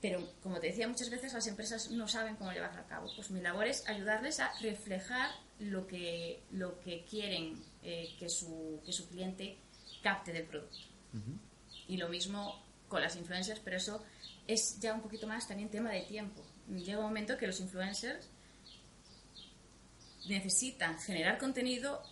pero 0.00 0.18
como 0.42 0.58
te 0.58 0.66
decía 0.66 0.88
muchas 0.88 1.08
veces 1.08 1.32
las 1.32 1.46
empresas 1.46 1.92
no 1.92 2.08
saben 2.08 2.34
cómo 2.34 2.50
llevarlo 2.50 2.80
a 2.80 2.86
cabo. 2.88 3.08
Pues 3.14 3.30
mi 3.30 3.40
labor 3.40 3.68
es 3.68 3.88
ayudarles 3.88 4.40
a 4.40 4.50
reflejar 4.60 5.30
lo 5.60 5.86
que, 5.86 6.42
lo 6.50 6.80
que 6.80 7.04
quieren 7.04 7.62
eh, 7.84 8.16
que, 8.18 8.28
su, 8.28 8.80
que 8.84 8.90
su 8.90 9.08
cliente 9.08 9.58
capte 10.02 10.32
del 10.32 10.42
producto. 10.42 10.88
Y 11.86 11.98
lo 11.98 12.08
mismo 12.08 12.60
con 12.88 13.00
las 13.00 13.14
influencers, 13.14 13.60
pero 13.60 13.76
eso 13.76 14.02
es 14.48 14.80
ya 14.80 14.92
un 14.92 15.02
poquito 15.02 15.28
más 15.28 15.46
también 15.46 15.70
tema 15.70 15.90
de 15.90 16.02
tiempo. 16.02 16.42
Llega 16.68 16.98
un 16.98 17.04
momento 17.04 17.36
que 17.36 17.46
los 17.46 17.60
influencers 17.60 18.28
necesitan 20.28 20.98
generar 20.98 21.38
contenido 21.38 22.02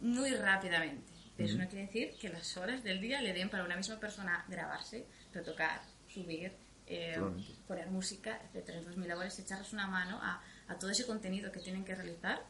muy 0.00 0.34
rápidamente. 0.34 1.12
Pero 1.36 1.48
eso 1.48 1.58
no 1.58 1.68
quiere 1.68 1.86
decir 1.86 2.16
que 2.18 2.28
las 2.28 2.56
horas 2.56 2.82
del 2.82 3.00
día 3.00 3.20
le 3.20 3.32
den 3.32 3.50
para 3.50 3.64
una 3.64 3.76
misma 3.76 4.00
persona 4.00 4.44
grabarse, 4.48 5.06
retocar, 5.34 5.82
subir, 6.08 6.52
eh, 6.86 7.20
poner 7.66 7.90
música, 7.90 8.40
etcétera. 8.46 8.78
Entonces 8.78 9.00
mi 9.00 9.06
labor 9.06 9.26
es 9.26 9.38
echarles 9.38 9.72
una 9.72 9.86
mano 9.86 10.18
a, 10.22 10.42
a, 10.68 10.78
todo 10.78 10.90
ese 10.90 11.04
contenido 11.04 11.52
que 11.52 11.60
tienen 11.60 11.84
que 11.84 11.94
realizar. 11.94 12.42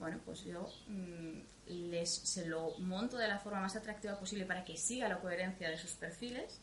Bueno, 0.00 0.18
pues 0.24 0.42
yo 0.44 0.66
mm, 0.88 1.38
les 1.90 2.12
se 2.12 2.46
lo 2.46 2.76
monto 2.78 3.16
de 3.16 3.28
la 3.28 3.38
forma 3.38 3.60
más 3.60 3.76
atractiva 3.76 4.18
posible 4.18 4.44
para 4.44 4.64
que 4.64 4.76
siga 4.76 5.08
la 5.08 5.20
coherencia 5.20 5.70
de 5.70 5.78
sus 5.78 5.92
perfiles 5.92 6.60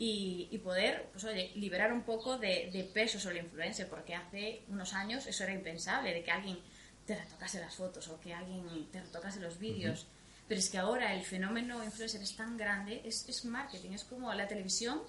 y, 0.00 0.48
y 0.50 0.56
poder, 0.58 1.10
pues 1.12 1.24
oye, 1.24 1.52
liberar 1.56 1.92
un 1.92 2.04
poco 2.04 2.38
de, 2.38 2.70
de, 2.72 2.84
peso 2.84 3.20
sobre 3.20 3.40
el 3.40 3.44
influencer, 3.44 3.86
porque 3.86 4.14
hace 4.14 4.62
unos 4.68 4.94
años 4.94 5.26
eso 5.26 5.44
era 5.44 5.52
impensable, 5.52 6.14
de 6.14 6.24
que 6.24 6.30
alguien 6.30 6.58
te 7.04 7.14
retocase 7.14 7.60
las 7.60 7.74
fotos 7.74 8.08
o 8.08 8.18
que 8.18 8.32
alguien 8.32 8.88
te 8.90 9.02
retocase 9.02 9.40
los 9.40 9.58
vídeos. 9.58 10.06
Pero 10.48 10.58
es 10.58 10.70
que 10.70 10.78
ahora 10.78 11.14
el 11.14 11.22
fenómeno 11.22 11.84
influencer 11.84 12.22
es 12.22 12.34
tan 12.34 12.56
grande, 12.56 13.02
es, 13.04 13.28
es 13.28 13.44
marketing, 13.44 13.90
es 13.90 14.04
como 14.04 14.32
la 14.32 14.48
televisión 14.48 15.02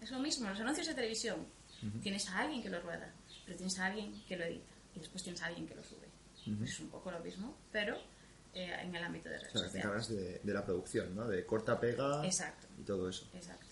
es 0.00 0.10
lo 0.10 0.18
mismo, 0.18 0.48
los 0.48 0.58
anuncios 0.58 0.88
de 0.88 0.94
televisión. 0.94 1.46
Tienes 2.02 2.28
a 2.28 2.40
alguien 2.40 2.62
que 2.62 2.68
lo 2.68 2.80
rueda, 2.80 3.12
pero 3.44 3.56
tienes 3.56 3.78
a 3.78 3.86
alguien 3.86 4.12
que 4.26 4.36
lo 4.36 4.44
edita 4.44 4.74
y 4.96 4.98
después 4.98 5.22
tienes 5.22 5.40
a 5.42 5.46
alguien 5.46 5.68
que 5.68 5.74
lo 5.76 5.84
sube. 5.84 6.08
Es 6.64 6.80
un 6.80 6.88
poco 6.88 7.12
lo 7.12 7.20
mismo, 7.20 7.56
pero 7.70 7.96
eh, 8.54 8.74
en 8.82 8.94
el 8.94 9.04
ámbito 9.04 9.28
de 9.28 9.38
redes 9.38 9.54
o 9.54 9.68
sea, 9.68 10.16
de, 10.16 10.40
de, 10.42 10.52
la 10.52 10.64
producción, 10.64 11.14
¿no? 11.14 11.28
De 11.28 11.44
corta, 11.46 11.78
pega 11.78 12.22
y 12.26 12.82
todo 12.82 13.08
eso. 13.08 13.28
Exacto. 13.34 13.65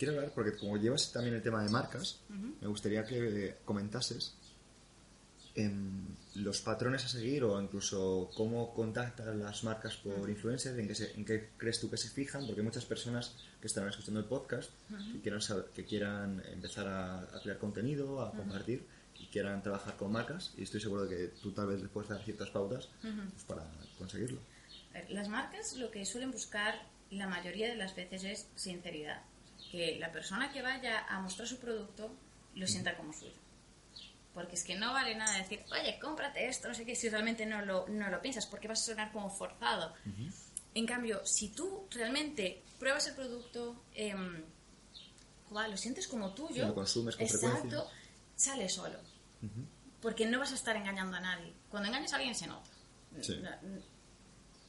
Quiero 0.00 0.14
hablar, 0.14 0.32
porque 0.34 0.56
como 0.56 0.78
llevas 0.78 1.12
también 1.12 1.34
el 1.34 1.42
tema 1.42 1.62
de 1.62 1.68
marcas, 1.68 2.20
me 2.30 2.66
gustaría 2.68 3.04
que 3.04 3.56
comentases 3.66 4.34
los 6.36 6.62
patrones 6.62 7.04
a 7.04 7.08
seguir 7.08 7.44
o 7.44 7.60
incluso 7.60 8.30
cómo 8.34 8.72
contactan 8.72 9.38
las 9.38 9.62
marcas 9.62 9.98
por 9.98 10.30
influencers, 10.30 10.78
en 10.78 10.88
qué, 10.88 11.12
en 11.16 11.24
qué 11.26 11.50
crees 11.58 11.80
tú 11.80 11.90
que 11.90 11.98
se 11.98 12.08
fijan, 12.08 12.46
porque 12.46 12.62
hay 12.62 12.64
muchas 12.64 12.86
personas 12.86 13.36
que 13.60 13.66
están 13.66 13.86
escuchando 13.88 14.20
el 14.20 14.24
podcast 14.24 14.70
que, 14.88 15.20
quieran 15.20 15.42
que 15.74 15.84
quieran 15.84 16.42
empezar 16.50 16.88
a, 16.88 17.40
crear 17.42 17.58
contenido, 17.58 18.22
a 18.22 18.32
compartir 18.32 18.86
y 19.18 19.26
quieran 19.26 19.62
trabajar 19.62 19.98
con 19.98 20.12
marcas 20.12 20.54
y 20.56 20.62
estoy 20.62 20.80
seguro 20.80 21.04
de 21.04 21.14
que 21.14 21.26
tú 21.42 21.52
tal 21.52 21.66
vez 21.66 21.82
les 21.82 21.90
puedes 21.90 22.08
dar 22.08 22.24
ciertas 22.24 22.48
pautas 22.48 22.88
pues, 23.02 23.44
para 23.46 23.66
conseguirlo. 23.98 24.40
Las 25.10 25.28
marcas 25.28 25.76
lo 25.76 25.90
que 25.90 26.06
suelen 26.06 26.30
buscar 26.30 26.86
la 27.10 27.28
mayoría 27.28 27.68
de 27.68 27.76
las 27.76 27.94
veces 27.94 28.24
es 28.24 28.46
sinceridad, 28.54 29.20
que 29.70 29.98
la 29.98 30.10
persona 30.12 30.52
que 30.52 30.62
vaya 30.62 31.06
a 31.06 31.20
mostrar 31.20 31.46
su 31.46 31.58
producto 31.58 32.10
lo 32.54 32.66
sienta 32.66 32.96
como 32.96 33.12
suyo 33.12 33.32
porque 34.34 34.54
es 34.54 34.64
que 34.64 34.76
no 34.76 34.92
vale 34.92 35.14
nada 35.14 35.36
decir, 35.38 35.64
oye, 35.72 35.98
cómprate 36.00 36.46
esto, 36.46 36.68
no 36.68 36.74
sé 36.74 36.84
qué, 36.84 36.94
si 36.94 37.08
realmente 37.08 37.46
no 37.46 37.62
lo, 37.62 37.88
no 37.88 38.08
lo 38.10 38.22
piensas, 38.22 38.46
porque 38.46 38.68
vas 38.68 38.80
a 38.80 38.84
sonar 38.84 39.12
como 39.12 39.28
forzado. 39.28 39.92
En 40.74 40.86
cambio, 40.86 41.24
si 41.26 41.48
tú 41.48 41.88
realmente 41.90 42.62
pruebas 42.78 43.08
el 43.08 43.14
producto, 43.14 43.84
eh, 43.94 44.14
lo 45.50 45.76
sientes 45.76 46.06
como 46.06 46.32
tuyo, 46.32 46.68
lo 46.68 46.74
consumes 46.74 47.16
con 47.16 47.26
exacto, 47.26 47.90
sale 48.36 48.68
solo. 48.68 48.98
Porque 50.00 50.26
no 50.26 50.38
vas 50.38 50.52
a 50.52 50.54
estar 50.54 50.76
engañando 50.76 51.16
a 51.16 51.20
nadie. 51.20 51.52
Cuando 51.68 51.88
engañas 51.88 52.12
a 52.12 52.16
alguien 52.16 52.34
se 52.34 52.46
nota. 52.46 52.70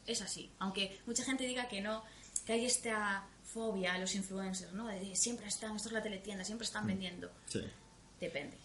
Es 0.07 0.21
así. 0.21 0.51
Aunque 0.59 0.99
mucha 1.05 1.23
gente 1.23 1.45
diga 1.45 1.67
que 1.69 1.81
no, 1.81 2.03
que 2.45 2.53
hay 2.53 2.65
esta 2.65 3.25
fobia 3.53 3.93
a 3.93 3.99
los 3.99 4.15
influencers, 4.15 4.73
¿no? 4.73 4.87
De 4.87 5.15
siempre 5.15 5.47
están, 5.47 5.75
esto 5.75 5.89
es 5.89 5.93
la 5.93 6.01
teletienda, 6.01 6.43
siempre 6.43 6.65
están 6.65 6.85
mm. 6.85 6.87
vendiendo. 6.87 7.31
Depende. 8.19 8.57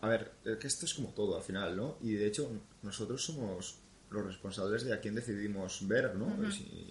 A 0.00 0.08
ver, 0.08 0.32
que 0.60 0.66
esto 0.66 0.86
es 0.86 0.94
como 0.94 1.08
todo 1.08 1.36
al 1.36 1.42
final, 1.42 1.76
¿no? 1.76 1.98
Y 2.00 2.12
de 2.12 2.26
hecho, 2.26 2.50
nosotros 2.82 3.24
somos 3.24 3.80
los 4.10 4.24
responsables 4.24 4.84
de 4.84 4.94
a 4.94 5.00
quién 5.00 5.14
decidimos 5.14 5.86
ver, 5.86 6.14
¿no? 6.14 6.34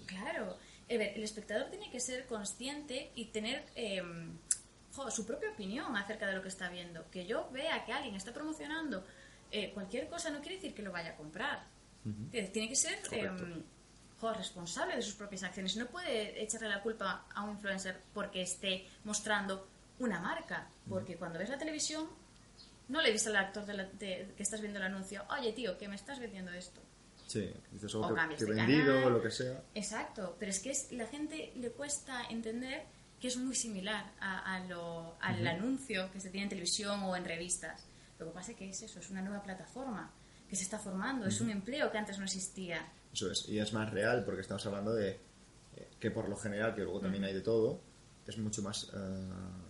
Claro. 0.06 0.56
El, 0.88 1.22
espectador 1.22 1.68
tiene 1.68 1.90
que 1.90 2.00
ser 2.00 2.26
consciente 2.26 3.10
y 3.14 3.26
tener 3.26 3.66
em, 3.74 4.38
su 5.10 5.26
propia 5.26 5.50
opinión 5.50 5.94
acerca 5.96 6.26
de 6.26 6.34
lo 6.34 6.42
que 6.42 6.48
está 6.48 6.70
viendo. 6.70 7.10
Que 7.10 7.26
yo 7.26 7.50
vea 7.50 7.84
que 7.84 7.92
alguien 7.92 8.14
está 8.14 8.32
promocionando 8.32 9.04
eh, 9.50 9.70
cualquier 9.72 10.08
cosa 10.08 10.30
no 10.30 10.40
quiere 10.40 10.56
decir 10.56 10.74
que 10.74 10.82
lo 10.82 10.92
vaya 10.92 11.10
a 11.10 11.16
comprar. 11.16 11.66
Tiene 12.30 12.68
que 12.68 12.76
ser 12.76 12.98
em, 14.22 14.34
responsable 14.34 14.96
de 14.96 15.02
sus 15.02 15.14
propias 15.14 15.42
acciones. 15.42 15.76
No 15.76 15.86
puede 15.86 16.42
echarle 16.42 16.68
la 16.68 16.82
culpa 16.82 17.26
a 17.34 17.42
un 17.44 17.50
influencer 17.50 18.00
porque 18.12 18.42
esté 18.42 18.86
mostrando 19.04 19.68
una 19.98 20.20
marca. 20.20 20.68
Porque 20.88 21.16
cuando 21.16 21.38
ves 21.38 21.48
la 21.48 21.58
televisión 21.58 22.08
no 22.88 23.02
le 23.02 23.12
dices 23.12 23.28
al 23.28 23.36
actor 23.36 23.66
de 23.66 24.32
que 24.36 24.42
estás 24.42 24.60
viendo 24.60 24.78
el 24.78 24.86
anuncio, 24.86 25.24
oye 25.30 25.52
tío, 25.52 25.76
que 25.76 25.88
me 25.88 25.96
estás 25.96 26.18
vendiendo 26.18 26.52
esto. 26.52 26.80
Sí, 27.26 27.52
dices 27.70 27.94
algo 27.94 28.14
que, 28.14 28.42
he 28.42 28.46
vendido 28.46 29.06
o 29.06 29.10
lo 29.10 29.22
que 29.22 29.30
sea. 29.30 29.62
Exacto, 29.74 30.34
pero 30.38 30.50
es 30.50 30.60
que 30.60 30.70
es, 30.70 30.90
la 30.92 31.06
gente 31.06 31.52
le 31.56 31.70
cuesta 31.70 32.24
entender 32.30 32.84
que 33.20 33.28
es 33.28 33.36
muy 33.36 33.54
similar 33.54 34.12
a, 34.20 34.60
lo, 34.66 35.16
al 35.20 35.46
anuncio 35.46 36.10
que 36.10 36.20
se 36.20 36.30
tiene 36.30 36.44
en 36.44 36.50
televisión 36.50 37.02
o 37.02 37.14
en 37.14 37.24
revistas. 37.24 37.84
Lo 38.18 38.26
que 38.26 38.32
pasa 38.32 38.52
es 38.52 38.56
que 38.56 38.70
es 38.70 38.82
eso, 38.82 38.98
es 38.98 39.10
una 39.10 39.20
nueva 39.20 39.42
plataforma 39.42 40.10
que 40.48 40.56
se 40.56 40.62
está 40.62 40.78
formando, 40.78 41.26
es 41.26 41.40
un 41.42 41.50
empleo 41.50 41.90
que 41.90 41.98
antes 41.98 42.18
no 42.18 42.24
existía. 42.24 42.80
Eso 43.12 43.30
es, 43.30 43.48
y 43.48 43.58
es 43.58 43.72
más 43.72 43.90
real 43.90 44.24
porque 44.24 44.42
estamos 44.42 44.64
hablando 44.66 44.94
de 44.94 45.10
eh, 45.10 45.88
que 45.98 46.10
por 46.10 46.28
lo 46.28 46.36
general, 46.36 46.74
que 46.74 46.82
luego 46.82 47.00
también 47.00 47.24
hay 47.24 47.34
de 47.34 47.40
todo, 47.40 47.80
es 48.26 48.38
mucho 48.38 48.62
más... 48.62 48.84
Uh, 48.92 49.68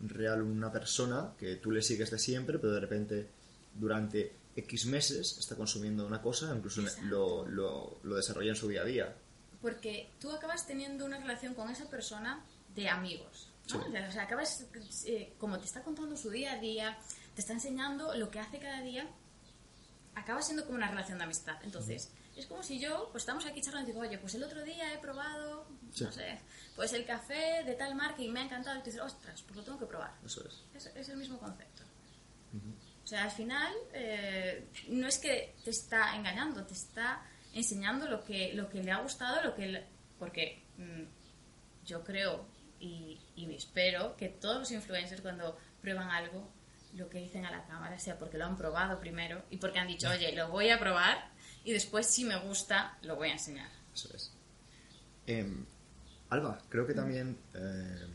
real 0.00 0.42
una 0.42 0.70
persona 0.70 1.32
que 1.38 1.56
tú 1.56 1.70
le 1.70 1.82
sigues 1.82 2.10
de 2.10 2.18
siempre, 2.18 2.58
pero 2.58 2.72
de 2.74 2.80
repente 2.80 3.28
durante 3.74 4.32
X 4.56 4.86
meses 4.86 5.38
está 5.38 5.54
consumiendo 5.56 6.06
una 6.06 6.20
cosa, 6.20 6.54
incluso 6.54 6.82
lo, 7.04 7.46
lo, 7.46 7.98
lo, 8.02 8.16
desarrolla 8.16 8.50
en 8.50 8.56
su 8.56 8.68
día 8.68 8.82
a 8.82 8.84
día. 8.84 9.14
Porque 9.60 10.10
tú 10.20 10.30
acabas 10.30 10.66
teniendo 10.66 11.04
una 11.04 11.18
relación 11.18 11.54
con 11.54 11.70
esa 11.70 11.88
persona 11.88 12.44
de 12.74 12.88
amigos. 12.88 13.48
O 13.66 14.12
sea, 14.12 14.22
acabas, 14.22 14.64
eh, 15.06 15.32
como 15.38 15.58
te 15.58 15.66
está 15.66 15.82
contando 15.82 16.16
su 16.16 16.30
día 16.30 16.52
a 16.52 16.60
día, 16.60 16.96
te 17.34 17.40
está 17.40 17.52
enseñando 17.52 18.14
lo 18.14 18.30
que 18.30 18.38
hace 18.38 18.58
cada 18.58 18.80
día, 18.80 19.08
acaba 20.14 20.40
siendo 20.40 20.64
como 20.64 20.76
una 20.76 20.88
relación 20.88 21.18
de 21.18 21.24
amistad. 21.24 21.56
Entonces, 21.64 22.10
Es 22.36 22.46
como 22.46 22.62
si 22.62 22.78
yo, 22.78 23.08
pues 23.12 23.22
estamos 23.22 23.46
aquí 23.46 23.60
charlando 23.62 23.88
y 23.88 23.92
digo, 23.92 24.04
oye, 24.06 24.18
pues 24.18 24.34
el 24.34 24.44
otro 24.44 24.62
día 24.62 24.92
he 24.92 24.98
probado, 24.98 25.66
Sí. 25.92 26.04
no 26.04 26.12
sé, 26.12 26.38
pues 26.74 26.92
el 26.92 27.06
café 27.06 27.62
de 27.64 27.74
tal 27.74 27.94
marca 27.94 28.20
y 28.22 28.28
me 28.28 28.40
ha 28.40 28.44
encantado. 28.44 28.76
Y 28.76 28.80
tú 28.80 28.86
dices, 28.86 29.00
ostras, 29.00 29.42
pues 29.42 29.56
lo 29.56 29.62
tengo 29.64 29.78
que 29.78 29.86
probar. 29.86 30.12
Eso 30.24 30.46
es. 30.46 30.62
Es, 30.74 30.94
es 30.94 31.08
el 31.08 31.16
mismo 31.16 31.38
concepto. 31.38 31.82
O 33.04 33.06
sea, 33.06 33.24
al 33.24 33.30
final, 33.30 33.72
eh, 33.92 34.68
no 34.88 35.06
es 35.06 35.18
que 35.18 35.54
te 35.64 35.70
está 35.70 36.16
engañando, 36.16 36.64
te 36.66 36.74
está 36.74 37.22
enseñando 37.54 38.06
lo 38.08 38.24
que, 38.24 38.52
lo 38.54 38.68
que 38.68 38.82
le 38.82 38.90
ha 38.90 38.98
gustado, 39.00 39.42
lo 39.42 39.54
que 39.54 39.66
le- 39.68 39.86
porque 40.18 40.62
mm, 40.76 41.02
yo 41.86 42.02
creo 42.02 42.46
y, 42.80 43.20
y 43.36 43.54
espero 43.54 44.16
que 44.16 44.28
todos 44.28 44.58
los 44.58 44.70
influencers 44.72 45.20
cuando 45.22 45.56
prueban 45.80 46.10
algo, 46.10 46.50
lo 46.94 47.08
que 47.08 47.18
dicen 47.18 47.44
a 47.46 47.50
la 47.50 47.64
cámara 47.66 47.98
sea 47.98 48.18
porque 48.18 48.38
lo 48.38 48.44
han 48.46 48.56
probado 48.56 48.98
primero 48.98 49.42
y 49.50 49.58
porque 49.58 49.78
han 49.78 49.86
dicho, 49.88 50.08
oye, 50.10 50.32
lo 50.32 50.48
voy 50.50 50.70
a 50.70 50.78
probar 50.78 51.30
y 51.66 51.72
después 51.72 52.06
si 52.06 52.24
me 52.24 52.38
gusta, 52.38 52.96
lo 53.02 53.16
voy 53.16 53.28
a 53.28 53.32
enseñar. 53.32 53.68
Eso 53.92 54.08
es. 54.14 54.30
Em, 55.26 55.66
Alba, 56.30 56.62
creo 56.68 56.86
que 56.86 56.94
también 56.94 57.36
em, 57.54 58.10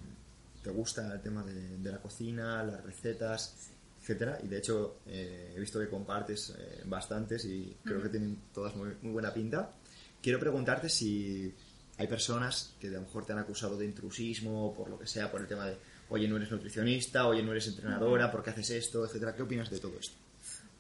te 0.63 0.71
gusta 0.71 1.13
el 1.13 1.21
tema 1.21 1.43
de, 1.43 1.77
de 1.77 1.91
la 1.91 2.01
cocina, 2.01 2.63
las 2.63 2.81
recetas, 2.83 3.71
etcétera. 4.01 4.39
Y 4.41 4.47
de 4.47 4.57
hecho 4.57 4.99
eh, 5.05 5.53
he 5.53 5.59
visto 5.59 5.79
que 5.79 5.89
compartes 5.89 6.53
eh, 6.57 6.81
bastantes 6.85 7.43
y 7.43 7.75
creo 7.83 8.01
que 8.01 8.07
tienen 8.07 8.37
todas 8.53 8.73
muy, 8.73 8.95
muy 9.01 9.11
buena 9.11 9.33
pinta. 9.33 9.73
Quiero 10.21 10.39
preguntarte 10.39 10.87
si 10.87 11.53
hay 11.97 12.07
personas 12.07 12.75
que 12.79 12.87
a 12.87 12.91
lo 12.91 13.01
mejor 13.01 13.25
te 13.25 13.33
han 13.33 13.39
acusado 13.39 13.77
de 13.77 13.85
intrusismo, 13.85 14.73
por 14.73 14.89
lo 14.89 14.97
que 14.97 15.07
sea, 15.07 15.29
por 15.29 15.41
el 15.41 15.47
tema 15.47 15.65
de, 15.65 15.75
oye, 16.09 16.25
no 16.27 16.37
eres 16.37 16.51
nutricionista, 16.51 17.27
oye, 17.27 17.43
no 17.43 17.51
eres 17.51 17.67
entrenadora, 17.67 18.31
¿por 18.31 18.43
qué 18.43 18.51
haces 18.51 18.69
esto, 18.71 19.05
etcétera? 19.05 19.35
¿Qué 19.35 19.41
opinas 19.41 19.69
de 19.69 19.79
todo 19.79 19.99
esto? 19.99 20.15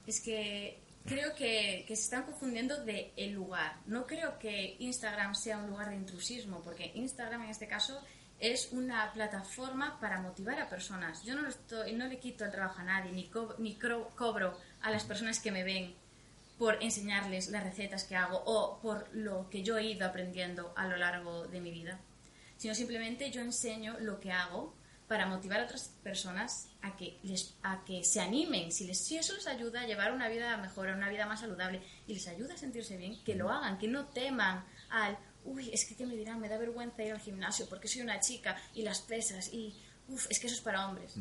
Es 0.07 0.21
que 0.21 0.79
creo 1.05 1.33
que, 1.35 1.83
se 1.87 1.93
están 1.93 2.23
confundiendo 2.23 2.83
de 2.83 3.13
el 3.17 3.31
lugar. 3.33 3.77
No 3.85 4.05
creo 4.05 4.37
que 4.39 4.75
Instagram 4.79 5.35
sea 5.35 5.57
un 5.57 5.69
lugar 5.69 5.89
de 5.89 5.95
intrusismo, 5.95 6.61
porque 6.61 6.91
Instagram 6.95 7.43
en 7.43 7.49
este 7.49 7.67
caso 7.67 8.01
es 8.39 8.71
una 8.71 9.11
plataforma 9.13 9.99
para 9.99 10.19
motivar 10.19 10.59
a 10.59 10.67
personas. 10.69 11.23
Yo 11.23 11.35
no, 11.35 11.47
estoy, 11.47 11.93
no 11.93 12.07
le 12.07 12.19
quito 12.19 12.43
el 12.45 12.51
trabajo 12.51 12.79
a 12.79 12.83
nadie, 12.83 13.11
ni, 13.11 13.27
co- 13.29 13.55
ni 13.59 13.77
cobro 13.77 14.57
a 14.81 14.89
las 14.89 15.03
personas 15.03 15.39
que 15.39 15.51
me 15.51 15.63
ven 15.63 15.95
por 16.57 16.81
enseñarles 16.81 17.49
las 17.49 17.63
recetas 17.63 18.03
que 18.03 18.15
hago 18.15 18.41
o 18.45 18.79
por 18.81 19.09
lo 19.15 19.49
que 19.49 19.63
yo 19.63 19.77
he 19.77 19.85
ido 19.85 20.07
aprendiendo 20.07 20.73
a 20.75 20.87
lo 20.87 20.97
largo 20.97 21.47
de 21.47 21.59
mi 21.59 21.71
vida, 21.71 21.99
sino 22.57 22.73
simplemente 22.75 23.31
yo 23.31 23.41
enseño 23.41 23.97
lo 23.99 24.19
que 24.19 24.31
hago 24.31 24.75
para 25.07 25.25
motivar 25.25 25.59
a 25.59 25.63
otras 25.65 25.89
personas 26.03 26.67
a 26.81 26.95
que, 26.97 27.19
les, 27.23 27.53
a 27.63 27.83
que 27.83 28.03
se 28.03 28.19
animen. 28.19 28.71
Si, 28.71 28.85
les, 28.85 28.99
si 28.99 29.17
eso 29.17 29.33
les 29.33 29.47
ayuda 29.47 29.81
a 29.81 29.85
llevar 29.85 30.11
una 30.11 30.29
vida 30.29 30.57
mejor, 30.57 30.89
a 30.89 30.95
una 30.95 31.09
vida 31.09 31.25
más 31.25 31.41
saludable 31.41 31.81
y 32.07 32.13
les 32.13 32.27
ayuda 32.27 32.53
a 32.53 32.57
sentirse 32.57 32.97
bien, 32.97 33.23
que 33.23 33.35
lo 33.35 33.49
hagan, 33.49 33.77
que 33.77 33.87
no 33.87 34.07
teman 34.07 34.65
al, 34.89 35.17
uy, 35.45 35.69
es 35.71 35.85
que 35.85 35.95
¿qué 35.95 36.05
me 36.05 36.15
dirán? 36.15 36.39
Me 36.39 36.49
da 36.49 36.57
vergüenza 36.57 37.03
ir 37.03 37.13
al 37.13 37.19
gimnasio 37.19 37.67
porque 37.69 37.87
soy 37.87 38.01
una 38.01 38.19
chica 38.19 38.57
y 38.73 38.83
las 38.83 39.01
pesas 39.01 39.51
y, 39.53 39.75
uff, 40.07 40.27
es 40.29 40.39
que 40.39 40.47
eso 40.47 40.55
es 40.55 40.61
para 40.61 40.87
hombres. 40.87 41.15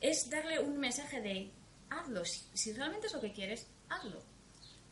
Es 0.00 0.28
darle 0.28 0.58
un 0.58 0.78
mensaje 0.78 1.20
de, 1.20 1.50
hazlo, 1.90 2.24
si, 2.24 2.42
si 2.52 2.72
realmente 2.72 3.06
es 3.06 3.12
lo 3.12 3.20
que 3.20 3.32
quieres, 3.32 3.66
hazlo. 3.88 4.22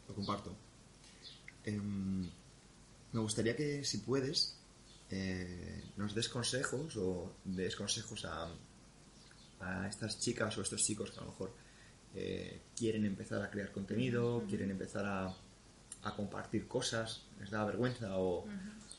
Lo 0.08 0.14
comparto. 0.14 0.56
Em, 1.64 2.30
me 3.12 3.20
gustaría 3.20 3.54
que, 3.56 3.84
si 3.84 3.98
puedes, 3.98 4.56
eh, 5.10 5.84
nos 5.96 6.14
des 6.14 6.28
consejos 6.28 6.96
o 6.96 7.36
des 7.44 7.76
consejos 7.76 8.24
a, 8.24 8.48
a 9.62 9.88
estas 9.88 10.18
chicas 10.18 10.56
o 10.58 10.62
estos 10.62 10.82
chicos 10.84 11.10
que 11.10 11.18
a 11.18 11.22
lo 11.22 11.30
mejor 11.30 11.54
eh, 12.14 12.60
quieren 12.76 13.04
empezar 13.04 13.42
a 13.42 13.50
crear 13.50 13.70
contenido, 13.72 14.44
quieren 14.48 14.70
empezar 14.70 15.06
a, 15.06 15.34
a 16.02 16.16
compartir 16.16 16.66
cosas, 16.66 17.22
les 17.40 17.50
da 17.50 17.64
vergüenza 17.64 18.18
o 18.18 18.44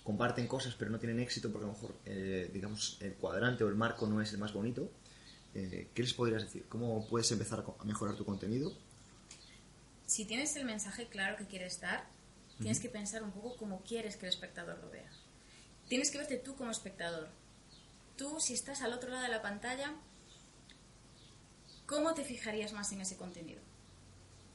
comparten 0.04 0.48
cosas 0.48 0.76
pero 0.76 0.92
no 0.92 1.00
tienen 1.00 1.20
éxito 1.20 1.52
porque 1.52 1.66
a 1.66 1.68
lo 1.68 1.74
mejor, 1.74 1.96
eh, 2.06 2.50
digamos, 2.54 2.98
el 3.02 3.14
cuadrante 3.14 3.64
o 3.64 3.70
el 3.70 3.76
marco 3.76 4.08
no 4.08 4.22
es 4.22 4.32
el 4.34 4.40
más 4.40 4.54
bonito. 4.54 4.90
Eh, 5.56 5.90
¿Qué 5.94 6.02
les 6.02 6.14
podrías 6.14 6.42
decir? 6.42 6.66
¿Cómo 6.68 7.08
puedes 7.08 7.32
empezar 7.32 7.64
a 7.64 7.84
mejorar 7.84 8.16
tu 8.16 8.26
contenido? 8.26 8.74
si 10.14 10.26
tienes 10.26 10.56
el 10.56 10.66
mensaje 10.66 11.08
claro 11.08 11.38
que 11.38 11.48
quieres 11.48 11.80
dar, 11.80 12.06
tienes 12.60 12.80
que 12.80 12.88
pensar 12.88 13.24
un 13.24 13.32
poco 13.32 13.56
cómo 13.56 13.82
quieres 13.82 14.16
que 14.16 14.28
el 14.28 14.30
espectador 14.32 14.78
lo 14.80 14.92
vea. 14.92 15.10
Tienes 15.88 16.12
que 16.12 16.20
verte 16.20 16.38
tú 16.38 16.56
como 16.56 16.70
espectador. 16.70 17.30
Tú, 18.16 18.40
si 18.40 18.54
estás 18.54 18.84
al 18.84 18.94
otro 18.94 19.10
lado 19.10 19.24
de 19.24 19.30
la 19.30 19.42
pantalla, 19.42 19.96
¿cómo 21.86 22.14
te 22.14 22.24
fijarías 22.24 22.74
más 22.74 22.92
en 22.92 23.02
ese 23.02 23.18
contenido? 23.18 23.62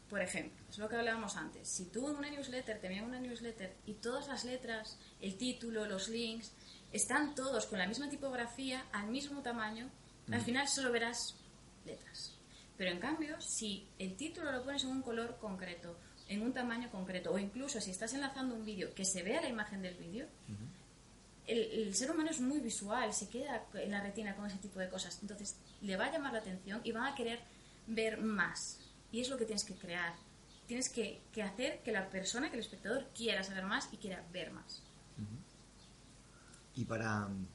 Por 0.09 0.23
ejemplo, 0.23 0.59
es 0.71 0.79
lo 0.79 0.89
que 0.89 0.97
hablábamos 0.97 1.37
antes. 1.37 1.69
Si 1.69 1.85
tú 1.85 2.09
en 2.09 2.17
una 2.17 2.31
newsletter 2.31 2.81
te 2.81 2.87
envían 2.87 3.05
una 3.05 3.21
newsletter 3.21 3.77
y 3.85 3.95
todas 3.95 4.27
las 4.29 4.45
letras, 4.45 4.99
el 5.21 5.37
título, 5.37 5.85
los 5.87 6.09
links, 6.09 6.53
están 6.93 7.35
todos 7.35 7.67
con 7.67 7.79
la 7.79 7.87
misma 7.87 8.09
tipografía, 8.09 8.87
al 8.93 9.09
mismo 9.09 9.43
tamaño, 9.43 9.91
al 10.31 10.41
final 10.41 10.67
solo 10.67 10.93
verás 10.93 11.37
letras. 11.85 12.35
Pero 12.79 12.91
en 12.91 13.01
cambio, 13.01 13.39
si 13.41 13.87
el 13.99 14.17
título 14.17 14.53
lo 14.53 14.65
pones 14.65 14.85
en 14.85 14.91
un 14.91 15.03
color 15.03 15.37
concreto, 15.39 15.99
en 16.29 16.43
un 16.43 16.53
tamaño 16.53 16.91
concreto, 16.91 17.33
o 17.33 17.39
incluso 17.39 17.81
si 17.81 17.91
estás 17.91 18.15
enlazando 18.15 18.55
un 18.55 18.65
vídeo 18.65 18.95
que 18.95 19.05
se 19.05 19.23
vea 19.23 19.43
la 19.43 19.49
imagen 19.49 19.83
del 19.83 19.95
vídeo, 19.95 20.27
el, 21.49 21.59
el 21.89 21.95
ser 21.95 22.11
humano 22.11 22.31
es 22.31 22.41
muy 22.41 22.61
visual, 22.61 23.13
se 23.13 23.29
queda 23.29 23.67
en 23.75 23.91
la 23.91 24.03
retina 24.03 24.37
con 24.37 24.47
ese 24.47 24.59
tipo 24.59 24.79
de 24.79 24.89
cosas. 24.89 25.19
Entonces, 25.23 25.57
le 25.81 25.97
va 25.97 26.07
a 26.07 26.13
llamar 26.13 26.33
la 26.33 26.41
atención 26.41 26.81
y 26.85 26.93
van 26.93 27.13
a 27.13 27.15
querer 27.15 27.41
ver 27.87 28.21
más. 28.21 28.79
Y 29.11 29.21
es 29.21 29.29
lo 29.29 29.37
que 29.39 29.47
tienes 29.47 29.65
que 29.65 29.75
crear. 29.75 30.15
Tienes 30.67 30.91
que, 30.91 31.23
que 31.33 31.43
hacer 31.43 31.83
que 31.83 31.93
la 31.93 32.11
persona, 32.11 32.51
que 32.51 32.57
el 32.57 32.63
espectador 32.63 33.09
quiera 33.15 33.43
saber 33.43 33.65
más 33.65 33.89
y 33.93 33.97
quiera 33.97 34.23
ver 34.33 34.53
más. 34.53 34.83
Y 36.75 36.85
para 36.85 37.27
mm, 37.27 37.47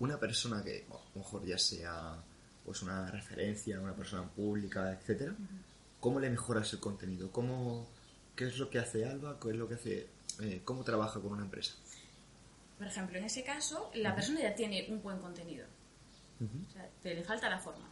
una 0.00 0.18
persona 0.18 0.62
que 0.64 0.86
a 0.90 0.94
lo 0.94 1.22
mejor 1.22 1.44
ya 1.44 1.58
sea 1.58 2.16
pues 2.64 2.82
una 2.82 3.10
referencia, 3.10 3.80
una 3.80 3.94
persona 3.94 4.28
pública, 4.28 4.92
etcétera, 4.92 5.34
¿cómo 6.00 6.18
le 6.20 6.30
mejoras 6.30 6.72
el 6.72 6.80
contenido? 6.80 7.30
¿Cómo, 7.30 7.88
¿Qué 8.36 8.46
es 8.46 8.58
lo 8.58 8.70
que 8.70 8.78
hace 8.78 9.04
Alba? 9.04 9.38
¿Qué 9.40 9.50
es 9.50 9.56
lo 9.56 9.68
que 9.68 9.74
hace? 9.74 10.08
eh, 10.40 10.62
¿Cómo 10.64 10.82
trabaja 10.84 11.20
con 11.20 11.32
una 11.32 11.42
empresa? 11.44 11.74
Por 12.82 12.88
ejemplo, 12.88 13.16
en 13.16 13.24
ese 13.26 13.44
caso, 13.44 13.92
la 13.94 14.12
persona 14.12 14.40
ya 14.40 14.56
tiene 14.56 14.86
un 14.88 15.00
buen 15.00 15.20
contenido. 15.20 15.68
O 16.40 16.72
sea, 16.72 16.90
te 17.00 17.14
le 17.14 17.22
falta 17.22 17.48
la 17.48 17.60
forma. 17.60 17.88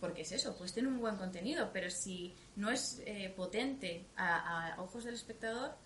Porque 0.00 0.22
es 0.22 0.32
eso, 0.32 0.56
pues 0.56 0.72
tiene 0.72 0.88
un 0.88 0.98
buen 0.98 1.16
contenido, 1.16 1.68
pero 1.74 1.90
si 1.90 2.34
no 2.56 2.70
es 2.70 3.02
eh, 3.04 3.30
potente 3.36 4.06
a, 4.16 4.72
a 4.72 4.80
ojos 4.80 5.04
del 5.04 5.12
espectador, 5.12 5.76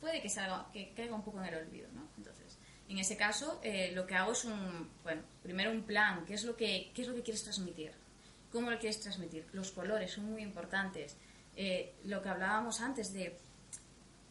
puede 0.00 0.22
que, 0.22 0.28
salga, 0.28 0.70
que 0.72 0.94
caiga 0.94 1.16
un 1.16 1.24
poco 1.24 1.40
en 1.40 1.46
el 1.46 1.56
olvido, 1.56 1.88
¿no? 1.92 2.06
Entonces, 2.16 2.56
en 2.88 2.98
ese 2.98 3.16
caso, 3.16 3.58
eh, 3.64 3.90
lo 3.92 4.06
que 4.06 4.14
hago 4.14 4.30
es 4.30 4.44
un, 4.44 4.88
bueno, 5.02 5.22
primero 5.42 5.72
un 5.72 5.82
plan, 5.82 6.24
¿qué 6.24 6.34
es, 6.34 6.44
lo 6.44 6.54
que, 6.54 6.92
¿qué 6.94 7.02
es 7.02 7.08
lo 7.08 7.16
que 7.16 7.22
quieres 7.22 7.42
transmitir? 7.42 7.90
¿Cómo 8.52 8.70
lo 8.70 8.78
quieres 8.78 9.00
transmitir? 9.00 9.44
Los 9.52 9.72
colores 9.72 10.12
son 10.12 10.26
muy 10.26 10.42
importantes. 10.42 11.16
Eh, 11.56 11.96
lo 12.04 12.22
que 12.22 12.28
hablábamos 12.28 12.80
antes 12.80 13.12
de, 13.12 13.36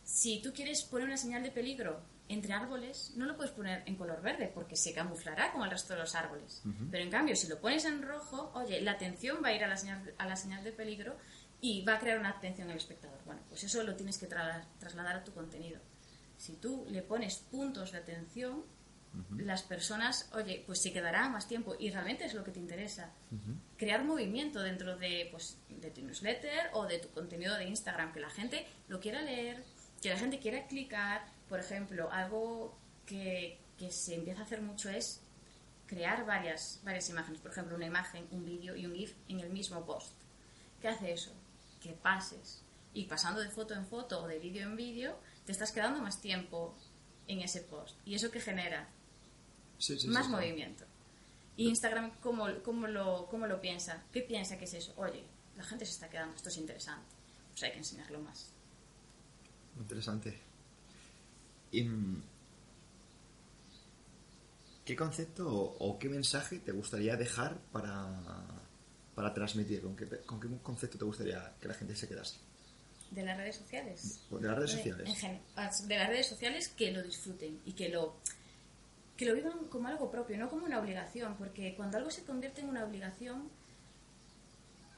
si 0.06 0.42
tú 0.42 0.54
quieres 0.54 0.84
poner 0.84 1.08
una 1.08 1.18
señal 1.18 1.44
de 1.44 1.52
peligro 1.52 2.11
entre 2.34 2.54
árboles, 2.54 3.14
no 3.16 3.26
lo 3.26 3.36
puedes 3.36 3.52
poner 3.52 3.84
en 3.86 3.96
color 3.96 4.22
verde 4.22 4.50
porque 4.54 4.76
se 4.76 4.94
camuflará 4.94 5.52
con 5.52 5.64
el 5.64 5.70
resto 5.72 5.94
de 5.94 6.00
los 6.00 6.16
árboles. 6.16 6.62
Pero 6.90 7.04
en 7.04 7.12
cambio, 7.12 7.36
si 7.36 7.48
lo 7.48 7.60
pones 7.60 7.86
en 7.86 8.02
rojo, 8.02 8.52
oye, 8.56 8.82
la 8.82 8.92
atención 8.92 9.40
va 9.44 9.50
a 9.50 9.54
ir 9.54 9.64
a 9.64 9.68
la 9.68 9.78
señal, 9.78 10.14
a 10.18 10.26
la 10.28 10.36
señal 10.36 10.64
de 10.64 10.72
peligro 10.72 11.18
y 11.60 11.84
va 11.86 11.96
a 11.96 12.00
crear 12.00 12.18
una 12.20 12.30
atención 12.30 12.68
en 12.68 12.72
el 12.72 12.78
espectador. 12.78 13.20
Bueno, 13.26 13.42
pues 13.50 13.64
eso 13.64 13.84
lo 13.84 13.96
tienes 13.96 14.18
que 14.18 14.28
tra- 14.28 14.66
trasladar 14.80 15.18
a 15.18 15.24
tu 15.24 15.34
contenido. 15.34 15.80
Si 16.38 16.54
tú 16.54 16.86
le 16.90 17.02
pones 17.04 17.38
puntos 17.38 17.92
de 17.92 18.00
atención, 18.00 18.64
las 19.38 19.62
personas, 19.64 20.30
oye, 20.34 20.64
pues 20.66 20.82
se 20.82 20.94
quedarán 20.94 21.34
más 21.34 21.46
tiempo 21.46 21.76
y 21.78 21.92
realmente 21.92 22.24
es 22.24 22.34
lo 22.34 22.46
que 22.46 22.52
te 22.52 22.60
interesa. 22.60 23.12
Crear 23.78 24.06
movimiento 24.06 24.62
dentro 24.62 24.96
de, 24.98 25.28
pues, 25.32 25.58
de 25.70 25.92
tu 25.92 26.02
newsletter 26.02 26.70
o 26.74 26.86
de 26.88 26.98
tu 27.00 27.10
contenido 27.10 27.56
de 27.58 27.66
Instagram, 27.66 28.14
que 28.14 28.22
la 28.22 28.30
gente 28.30 28.66
lo 28.88 29.02
quiera 29.02 29.22
leer, 29.22 29.62
que 30.02 30.10
la 30.10 30.18
gente 30.18 30.40
quiera 30.40 30.66
clicar. 30.66 31.26
Por 31.52 31.60
ejemplo, 31.60 32.10
algo 32.14 32.78
que, 33.06 33.60
que 33.78 33.92
se 33.92 34.16
empieza 34.16 34.40
a 34.40 34.46
hacer 34.46 34.62
mucho 34.62 34.90
es 34.90 35.20
crear 35.86 36.26
varias, 36.26 36.80
varias 36.86 37.10
imágenes. 37.10 37.42
Por 37.42 37.52
ejemplo, 37.52 37.76
una 37.76 37.88
imagen, 37.88 38.26
un 38.32 38.46
vídeo 38.46 38.74
y 38.78 38.86
un 38.86 38.96
GIF 38.96 39.18
en 39.28 39.42
el 39.42 39.50
mismo 39.50 39.86
post. 39.86 40.14
¿Qué 40.80 40.88
hace 40.88 41.12
eso? 41.12 41.34
Que 41.82 41.92
pases. 41.92 42.64
Y 42.94 43.04
pasando 43.04 43.42
de 43.42 43.50
foto 43.50 43.74
en 43.74 43.86
foto 43.86 44.24
o 44.24 44.30
de 44.30 44.40
vídeo 44.40 44.64
en 44.64 44.78
vídeo, 44.78 45.20
te 45.46 45.52
estás 45.52 45.74
quedando 45.74 46.00
más 46.00 46.22
tiempo 46.22 46.74
en 47.28 47.42
ese 47.42 47.60
post. 47.60 47.98
¿Y 48.06 48.16
eso 48.16 48.32
qué 48.32 48.40
genera? 48.40 48.88
Sí, 49.78 50.00
sí, 50.00 50.08
más 50.08 50.28
sí, 50.28 50.32
movimiento. 50.32 50.86
¿Y 51.58 51.68
Instagram 51.68 52.12
cómo, 52.22 52.48
cómo, 52.64 52.88
lo, 52.88 53.28
cómo 53.30 53.46
lo 53.46 53.60
piensa? 53.60 54.06
¿Qué 54.14 54.22
piensa 54.22 54.58
que 54.58 54.64
es 54.64 54.74
eso? 54.74 54.94
Oye, 54.96 55.26
la 55.58 55.66
gente 55.66 55.86
se 55.86 55.92
está 55.92 56.10
quedando, 56.10 56.34
esto 56.34 56.48
es 56.48 56.56
interesante. 56.56 57.14
Pues 57.50 57.64
hay 57.64 57.72
que 57.74 57.80
enseñarlo 57.80 58.22
más. 58.22 58.54
Interesante. 59.78 60.51
Y, 61.72 61.84
mm, 61.84 62.24
¿Qué 64.86 64.96
concepto 64.96 65.48
o, 65.48 65.78
o 65.92 66.00
qué 66.00 66.10
mensaje 66.10 66.60
te 66.60 66.72
gustaría 66.72 67.16
dejar 67.16 67.58
para, 67.72 68.10
para 69.16 69.34
transmitir? 69.34 69.82
¿Con 69.82 69.96
qué, 69.96 70.08
¿Con 70.26 70.40
qué 70.40 70.48
concepto 70.64 70.98
te 70.98 71.06
gustaría 71.06 71.54
que 71.62 71.68
la 71.68 71.74
gente 71.74 71.96
se 71.96 72.08
quedase? 72.08 72.38
de 73.12 73.24
las 73.26 73.36
redes 73.36 73.58
sociales. 73.58 74.22
De 74.32 74.48
las 74.48 74.56
redes 74.56 74.72
De- 74.72 74.78
sociales. 74.78 75.10
en 75.10 75.16
gen- 75.18 75.42
de 75.90 75.98
las 75.98 76.08
redes 76.08 76.28
sociales 76.28 76.70
que 76.70 76.92
lo 76.94 77.04
disfruten 77.04 77.60
y 77.66 77.74
que 77.74 77.90
lo 77.90 78.16
que 79.18 79.26
lo 79.26 79.36
vivan 79.36 79.66
como 79.66 79.90
algo 79.90 80.10
propio, 80.10 80.38
no 80.38 80.50
como 80.50 80.66
una 80.66 80.80
obligación, 80.80 81.36
porque 81.38 81.76
cuando 81.76 81.98
algo 81.98 82.10
se 82.10 82.24
convierte 82.24 82.62
en 82.62 82.70
una 82.70 82.86
obligación 82.86 83.50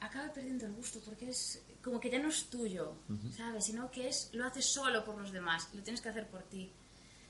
acaba 0.04 0.32
perdiendo 0.32 0.66
el 0.66 0.72
gusto 0.72 1.00
porque 1.04 1.28
es 1.30 1.62
como 1.82 2.00
que 2.00 2.10
ya 2.10 2.18
no 2.18 2.28
es 2.28 2.44
tuyo, 2.50 2.96
¿sabes? 3.36 3.64
Sino 3.66 3.90
que 3.90 4.08
es 4.08 4.30
lo 4.32 4.46
haces 4.46 4.64
solo 4.66 5.04
por 5.04 5.16
los 5.20 5.32
demás, 5.32 5.68
lo 5.74 5.82
tienes 5.82 6.00
que 6.00 6.08
hacer 6.08 6.26
por 6.28 6.42
ti. 6.44 6.70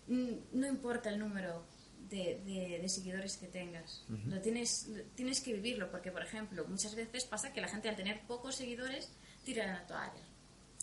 Mm, 0.08 0.32
No 0.52 0.66
importa 0.66 1.08
el 1.10 1.18
número 1.18 1.64
de, 2.10 2.40
de- 2.44 2.78
de 2.82 2.88
seguidores 2.88 3.36
que 3.36 3.48
tengas, 3.48 4.04
lo 4.28 4.40
tienes, 4.40 4.86
lo- 4.88 5.02
tienes 5.16 5.40
que 5.40 5.52
vivirlo, 5.54 5.90
porque 5.90 6.10
por 6.12 6.22
ejemplo, 6.22 6.64
muchas 6.68 6.94
veces 6.94 7.24
pasa 7.24 7.52
que 7.52 7.60
la 7.60 7.68
gente 7.68 7.88
al 7.88 7.96
tener 7.96 8.20
pocos 8.26 8.54
seguidores 8.56 9.08
tira 9.44 9.66
la 9.66 9.86
toalla. 9.86 10.22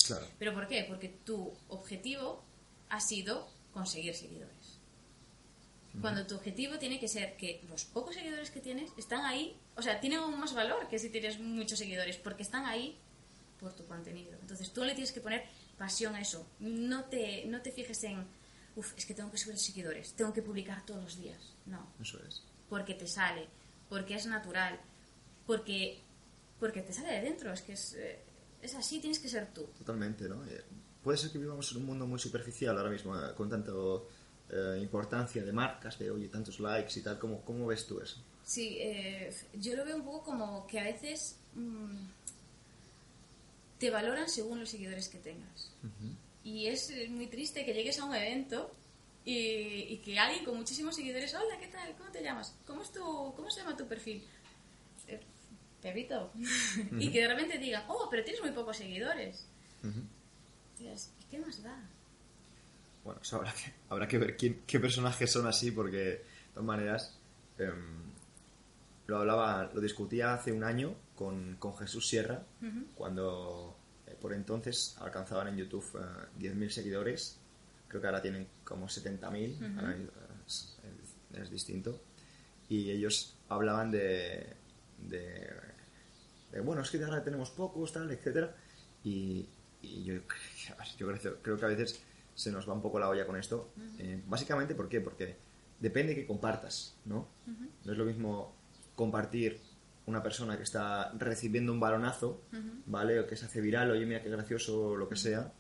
Claro. 0.06 0.26
¿Pero 0.40 0.54
por 0.54 0.68
qué? 0.68 0.84
Porque 0.88 1.10
tu 1.24 1.54
objetivo 1.70 2.44
ha 2.90 3.00
sido 3.00 3.48
conseguir 3.72 4.16
seguidores. 4.16 4.61
Cuando 6.00 6.26
tu 6.26 6.36
objetivo 6.36 6.80
tiene 6.80 7.00
que 7.00 7.08
ser 7.10 7.36
que 7.36 7.62
los 7.70 7.84
pocos 7.84 8.16
seguidores 8.16 8.50
que 8.50 8.62
tienes 8.62 8.92
están 8.98 9.26
ahí, 9.26 9.58
o 9.76 9.82
sea, 9.82 10.00
tienen 10.00 10.20
aún 10.20 10.40
más 10.40 10.54
valor 10.54 10.88
que 10.88 10.98
si 10.98 11.10
tienes 11.10 11.38
muchos 11.40 11.80
seguidores, 11.80 12.16
porque 12.18 12.44
están 12.44 12.66
ahí 12.66 12.98
por 13.60 13.74
tu 13.74 13.86
contenido. 13.86 14.32
Entonces 14.42 14.72
tú 14.72 14.84
le 14.86 14.94
tienes 14.94 15.12
que 15.12 15.20
poner 15.20 15.44
pasión 15.78 16.16
a 16.16 16.22
eso. 16.22 16.48
No 16.60 17.04
te, 17.06 17.46
no 17.48 17.62
te 17.62 17.72
fijes 17.74 18.02
en, 18.06 18.26
uff, 18.78 18.94
es 18.98 19.06
que 19.06 19.14
tengo 19.14 19.30
que 19.32 19.38
subir 19.38 19.58
seguidores, 19.58 20.14
tengo 20.14 20.32
que 20.34 20.42
publicar 20.42 20.86
todos 20.86 21.04
los 21.04 21.18
días. 21.18 21.54
No, 21.66 21.86
Eso 22.02 22.20
es. 22.26 22.42
porque 22.70 22.94
te 22.94 23.06
sale, 23.08 23.48
porque 23.90 24.16
es 24.16 24.26
natural, 24.28 24.80
porque, 25.46 26.00
porque 26.60 26.82
te 26.82 26.94
sale 26.94 27.12
de 27.14 27.22
dentro, 27.22 27.52
es 27.52 27.62
que 27.62 27.74
es, 27.74 27.94
eh, 27.96 28.20
es 28.62 28.76
así, 28.76 29.00
tienes 29.00 29.20
que 29.20 29.28
ser 29.28 29.54
tú. 29.54 29.66
Totalmente, 29.78 30.30
¿no? 30.30 30.46
Eh, 30.46 30.64
Puede 31.04 31.18
ser 31.18 31.32
que 31.32 31.40
vivamos 31.40 31.72
en 31.72 31.78
un 31.80 31.86
mundo 31.88 32.06
muy 32.06 32.20
superficial 32.20 32.78
ahora 32.78 32.92
mismo, 32.92 33.16
eh, 33.20 33.34
con 33.36 33.50
tanto 33.50 34.08
eh, 34.52 34.80
importancia 34.82 35.44
de 35.44 35.54
marcas, 35.54 35.98
de 35.98 36.12
oye, 36.12 36.28
tantos 36.28 36.60
likes 36.60 37.00
y 37.00 37.04
tal. 37.04 37.18
¿Cómo, 37.18 37.42
cómo 37.42 37.68
ves 37.68 37.88
tú 37.88 38.02
eso? 38.02 38.22
Sí, 38.44 38.78
eh, 38.82 39.34
yo 39.54 39.76
lo 39.76 39.86
veo 39.86 39.96
un 39.96 40.04
poco 40.04 40.24
como 40.24 40.68
que 40.68 40.80
a 40.80 40.84
veces 40.84 41.38
mm, 41.56 41.96
te 43.80 43.90
valoran 43.90 44.28
según 44.28 44.60
los 44.60 44.70
seguidores 44.70 45.08
que 45.08 45.20
tengas. 45.20 45.72
Y 46.44 46.68
es 46.68 46.90
eh, 46.90 47.08
muy 47.10 47.28
triste 47.28 47.64
que 47.64 47.74
llegues 47.74 48.00
a 48.00 48.06
un 48.06 48.14
evento 48.14 48.72
y, 49.24 49.32
y 49.90 50.02
que 50.04 50.20
alguien 50.20 50.44
con 50.44 50.58
muchísimos 50.58 50.96
seguidores, 50.96 51.34
hola, 51.34 51.58
¿qué 51.60 51.68
tal? 51.68 51.96
¿Cómo 51.96 52.12
te 52.12 52.22
llamas? 52.22 52.54
¿Cómo, 52.68 52.82
es 52.82 52.92
tu, 52.92 53.00
cómo 53.00 53.50
se 53.50 53.62
llama 53.62 53.78
tu 53.78 53.88
perfil? 53.88 54.22
Eh, 55.08 55.22
Pepito. 55.82 56.32
y 57.00 57.10
que 57.10 57.22
de 57.22 57.28
repente 57.28 57.58
digan, 57.58 57.86
oh, 57.88 58.08
pero 58.10 58.24
tienes 58.24 58.42
muy 58.42 58.52
pocos 58.52 58.76
seguidores. 58.76 59.48
Tías, 60.78 61.14
¿y 61.22 61.24
qué 61.32 61.40
más 61.40 61.64
da? 61.64 61.90
Bueno, 63.04 63.20
eso 63.22 63.38
habrá 63.38 63.52
que, 63.54 63.74
habrá 63.90 64.08
que 64.08 64.18
ver 64.18 64.38
quién- 64.38 64.62
qué 64.68 64.80
personajes 64.80 65.32
son 65.32 65.48
así, 65.48 65.72
porque 65.72 65.98
de 65.98 66.26
todas 66.54 66.66
maneras 66.66 67.18
em, 67.58 68.12
lo 69.08 69.18
hablaba, 69.18 69.72
lo 69.74 69.82
discutía 69.82 70.34
hace 70.34 70.52
un 70.52 70.64
año 70.64 70.96
con, 71.16 71.56
con 71.58 71.76
Jesús 71.78 72.08
Sierra, 72.08 72.44
cuando 72.96 73.76
eh, 74.08 74.16
por 74.20 74.34
entonces 74.34 74.96
alcanzaban 75.00 75.48
en 75.50 75.58
YouTube 75.58 75.86
eh, 76.00 76.28
10.000 76.40 76.70
seguidores, 76.70 77.38
creo 77.88 78.02
que 78.02 78.08
ahora 78.08 78.22
tienen 78.22 78.48
como 78.64 78.88
70.000, 78.88 79.80
ahora 79.80 79.96
es, 80.48 80.78
es- 81.34 81.40
es 81.42 81.50
distinto, 81.50 82.00
y 82.70 82.90
ellos 82.92 83.36
hablaban 83.50 83.90
de, 83.92 84.54
de, 85.00 85.50
de, 86.52 86.62
bueno, 86.62 86.82
es 86.82 86.90
que 86.92 87.04
ahora 87.04 87.24
tenemos 87.24 87.50
pocos, 87.52 87.92
tal, 87.94 88.10
etcétera, 88.12 88.56
y, 89.04 89.48
y 89.82 90.04
yo, 90.04 90.16
yo 90.98 91.08
creo, 91.08 91.38
creo 91.42 91.58
que 91.58 91.66
a 91.66 91.70
veces 91.70 92.02
se 92.42 92.52
nos 92.52 92.68
va 92.68 92.74
un 92.74 92.82
poco 92.82 92.98
la 92.98 93.08
olla 93.08 93.28
con 93.28 93.38
esto. 93.38 93.72
Eh, 94.00 94.20
básicamente, 94.26 94.74
¿por 94.74 94.90
qué? 94.90 95.00
Porque 95.00 95.38
depende 95.80 96.16
que 96.16 96.26
compartas, 96.26 96.98
¿no? 97.06 97.28
No 97.86 97.92
es 97.92 97.98
lo 97.98 98.04
mismo 98.04 98.56
compartir 98.96 99.60
una 100.08 100.24
persona 100.24 100.58
que 100.58 100.64
está 100.64 101.12
recibiendo 101.20 101.72
un 101.72 101.80
balonazo, 101.80 102.42
¿vale? 102.88 103.20
O 103.20 103.28
que 103.28 103.36
se 103.36 103.46
hace 103.46 103.62
viral, 103.62 103.92
oye, 103.92 104.08
mira 104.08 104.24
qué 104.24 104.30
gracioso, 104.30 104.88
o 104.88 104.98
lo 104.98 105.08
que 105.08 105.16
sea, 105.16 105.54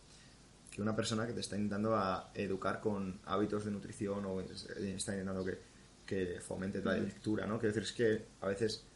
que 0.71 0.81
una 0.81 0.95
persona 0.95 1.27
que 1.27 1.33
te 1.33 1.41
está 1.41 1.55
intentando 1.55 1.95
a 1.95 2.31
educar 2.33 2.81
con 2.81 3.21
hábitos 3.25 3.65
de 3.65 3.71
nutrición 3.71 4.25
o 4.25 4.41
está 4.41 5.11
intentando 5.11 5.45
que, 5.45 5.59
que 6.03 6.41
fomente 6.41 6.83
la 6.83 6.95
lectura, 6.95 7.45
¿no? 7.45 7.59
Quiero 7.59 7.75
decir, 7.75 7.83
es 7.83 7.93
que 7.93 8.25
a 8.41 8.47
veces 8.47 8.87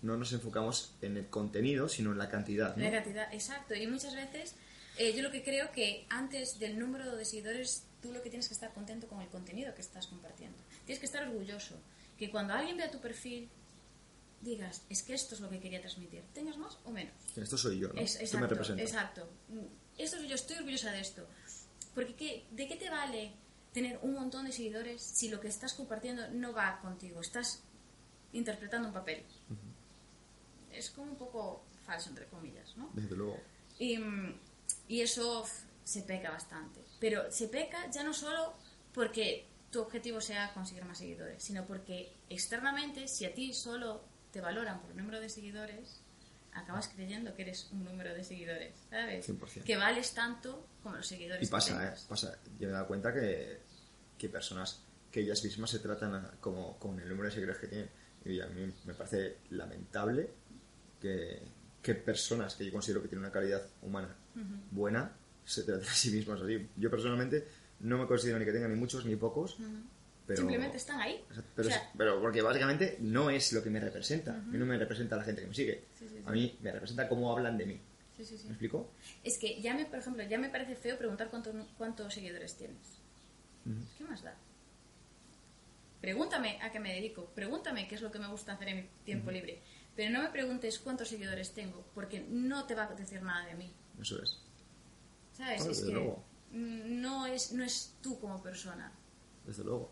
no 0.00 0.16
nos 0.16 0.32
enfocamos 0.32 0.96
en 1.02 1.18
el 1.18 1.26
contenido, 1.28 1.90
sino 1.90 2.12
en 2.12 2.18
la 2.18 2.30
cantidad, 2.30 2.74
¿no? 2.74 2.84
La 2.84 2.90
cantidad, 2.90 3.32
exacto. 3.34 3.74
Y 3.74 3.86
muchas 3.86 4.14
veces 4.14 4.56
eh, 4.98 5.12
yo 5.14 5.22
lo 5.22 5.30
que 5.30 5.42
creo 5.42 5.70
que 5.72 6.06
antes 6.08 6.58
del 6.58 6.78
número 6.78 7.16
de 7.16 7.24
seguidores, 7.24 7.84
tú 8.02 8.12
lo 8.12 8.22
que 8.22 8.30
tienes 8.30 8.48
que 8.48 8.54
estar 8.54 8.72
contento 8.72 9.08
con 9.08 9.20
el 9.20 9.28
contenido 9.28 9.74
que 9.74 9.80
estás 9.80 10.06
compartiendo. 10.06 10.56
Tienes 10.86 11.00
que 11.00 11.06
estar 11.06 11.26
orgulloso. 11.26 11.76
Que 12.18 12.30
cuando 12.30 12.54
alguien 12.54 12.76
vea 12.76 12.90
tu 12.90 13.00
perfil, 13.00 13.48
digas, 14.40 14.82
es 14.88 15.02
que 15.02 15.14
esto 15.14 15.34
es 15.34 15.40
lo 15.40 15.48
que 15.50 15.58
quería 15.58 15.80
transmitir. 15.80 16.22
Tengas 16.32 16.56
más 16.58 16.78
o 16.84 16.90
menos. 16.90 17.14
Esto 17.36 17.56
soy 17.58 17.78
yo, 17.80 17.88
¿no? 17.88 18.00
Es- 18.00 18.16
Esto 18.20 18.38
me 18.38 18.44
exacto, 18.46 18.48
representa. 18.54 18.82
exacto. 18.82 19.28
Mm, 19.48 19.66
Esto 19.98 20.16
soy 20.18 20.28
yo, 20.28 20.34
estoy 20.34 20.56
orgullosa 20.58 20.90
de 20.92 21.00
esto. 21.00 21.26
Porque 21.94 22.14
¿qué- 22.14 22.44
¿de 22.50 22.66
qué 22.68 22.76
te 22.76 22.90
vale 22.90 23.32
tener 23.72 23.98
un 24.02 24.14
montón 24.14 24.44
de 24.44 24.52
seguidores 24.52 25.00
si 25.02 25.28
lo 25.28 25.40
que 25.40 25.48
estás 25.48 25.72
compartiendo 25.74 26.28
no 26.30 26.52
va 26.52 26.80
contigo? 26.80 27.20
Estás 27.20 27.62
interpretando 28.32 28.88
un 28.88 28.94
papel. 28.94 29.22
Es 30.72 30.90
como 30.90 31.12
un 31.12 31.16
poco 31.16 31.64
falso, 31.86 32.10
entre 32.10 32.26
comillas, 32.26 32.76
¿no? 32.76 32.90
Desde 32.94 33.14
luego. 33.16 33.40
Y, 33.78 33.96
mm, 33.98 34.34
y 34.88 35.00
eso 35.00 35.46
se 35.84 36.02
peca 36.02 36.30
bastante. 36.30 36.80
Pero 37.00 37.30
se 37.30 37.48
peca 37.48 37.90
ya 37.90 38.02
no 38.02 38.12
solo 38.14 38.54
porque 38.92 39.46
tu 39.70 39.80
objetivo 39.82 40.20
sea 40.20 40.52
conseguir 40.54 40.84
más 40.84 40.98
seguidores, 40.98 41.42
sino 41.42 41.66
porque 41.66 42.12
externamente, 42.30 43.08
si 43.08 43.24
a 43.24 43.34
ti 43.34 43.52
solo 43.52 44.04
te 44.30 44.40
valoran 44.40 44.80
por 44.80 44.90
el 44.90 44.96
número 44.96 45.20
de 45.20 45.28
seguidores, 45.28 46.00
acabas 46.52 46.88
creyendo 46.88 47.34
que 47.34 47.42
eres 47.42 47.68
un 47.72 47.84
número 47.84 48.14
de 48.14 48.22
seguidores, 48.22 48.72
¿sabes? 48.88 49.28
100%. 49.28 49.64
Que 49.64 49.76
vales 49.76 50.12
tanto 50.14 50.66
como 50.82 50.96
los 50.96 51.06
seguidores 51.06 51.42
Y 51.42 51.46
que 51.46 51.50
pasa, 51.50 51.72
¿eh? 51.74 51.78
tengas. 51.78 52.04
Pasa. 52.04 52.38
Yo 52.58 52.66
me 52.66 52.68
he 52.68 52.72
dado 52.72 52.86
cuenta 52.86 53.12
que, 53.12 53.60
que 54.16 54.28
personas 54.28 54.82
que 55.10 55.20
ellas 55.20 55.42
mismas 55.44 55.70
se 55.70 55.80
tratan 55.80 56.14
a- 56.14 56.30
como 56.40 56.78
con 56.78 56.98
el 57.00 57.08
número 57.08 57.28
de 57.28 57.34
seguidores 57.34 57.60
que 57.60 57.66
tienen. 57.66 57.90
Y 58.24 58.40
a 58.40 58.46
mí 58.46 58.72
me 58.84 58.94
parece 58.94 59.38
lamentable 59.50 60.30
que, 61.00 61.42
que 61.82 61.94
personas 61.96 62.54
que 62.54 62.64
yo 62.64 62.72
considero 62.72 63.02
que 63.02 63.08
tienen 63.08 63.24
una 63.24 63.32
calidad 63.32 63.62
humana 63.82 64.16
buena 64.70 65.12
se 65.44 65.62
traten 65.62 65.88
a 65.88 65.92
sí 65.94 66.10
mismas 66.10 66.40
así. 66.40 66.66
Yo 66.76 66.90
personalmente 66.90 67.46
no 67.80 67.98
me 67.98 68.06
considero 68.06 68.38
ni 68.38 68.44
que 68.44 68.52
tenga 68.52 68.68
ni 68.68 68.76
muchos 68.76 69.04
ni 69.04 69.14
pocos, 69.16 69.56
pero... 70.26 70.38
Simplemente 70.38 70.76
están 70.78 71.00
ahí. 71.00 71.22
Pero, 71.54 71.68
O 71.68 71.70
sea, 71.70 71.76
es- 71.82 71.88
pero 71.98 72.20
porque 72.20 72.40
básicamente 72.42 72.96
no 73.00 73.28
es 73.30 73.52
lo 73.52 73.62
que 73.62 73.68
me 73.70 73.78
representa. 73.80 74.32
A 74.34 74.38
mí 74.42 74.56
no 74.58 74.64
me 74.66 74.78
representa 74.78 75.16
la 75.16 75.24
gente 75.24 75.42
que 75.42 75.48
me 75.48 75.54
sigue. 75.54 75.84
Sí, 75.98 76.06
sí, 76.08 76.14
sí. 76.16 76.22
A 76.24 76.30
mí 76.30 76.56
me 76.62 76.72
representa 76.72 77.08
cómo 77.08 77.30
hablan 77.30 77.58
de 77.58 77.66
mí. 77.66 77.80
¿Me 78.16 78.22
explico? 78.50 78.90
Es 79.24 79.38
que 79.38 79.60
ya 79.60 79.74
me, 79.74 79.84
por 79.86 79.98
ejemplo, 79.98 80.22
ya 80.22 80.38
me 80.38 80.48
parece 80.48 80.76
feo 80.76 80.96
preguntar 80.96 81.28
cuánto- 81.30 81.52
cuántos 81.76 82.14
seguidores 82.14 82.54
tienes. 82.56 82.78
¿Qué 83.98 84.04
más 84.04 84.22
da? 84.22 84.34
Pregúntame 86.00 86.58
a 86.62 86.70
qué 86.70 86.80
me 86.80 86.92
dedico, 86.94 87.26
pregúntame 87.34 87.88
qué 87.88 87.94
es 87.94 88.02
lo 88.02 88.12
que 88.12 88.18
me 88.18 88.28
gusta 88.28 88.52
hacer 88.52 88.68
en 88.68 88.76
mi 88.76 88.88
tiempo 89.04 89.30
libre, 89.30 89.60
pero 89.96 90.10
no 90.10 90.22
me 90.22 90.28
preguntes 90.28 90.78
cuántos 90.78 91.08
seguidores 91.08 91.52
tengo, 91.54 91.84
porque 91.94 92.20
no 92.28 92.64
te 92.66 92.74
va 92.74 92.84
a 92.84 92.94
decir 92.94 93.22
nada 93.22 93.46
de 93.46 93.54
mí. 93.54 93.72
Eso 94.00 94.22
es. 94.22 94.38
¿Sabes? 95.36 95.60
Ah, 95.62 95.64
es 95.64 95.66
desde 95.68 95.86
que 95.86 95.92
luego. 95.92 96.24
mm, 96.52 97.00
no 97.00 97.26
es, 97.26 97.52
no 97.52 97.64
es 97.64 97.94
tú 98.00 98.18
como 98.20 98.42
persona. 98.42 98.92
Desde 99.46 99.64
luego. 99.64 99.90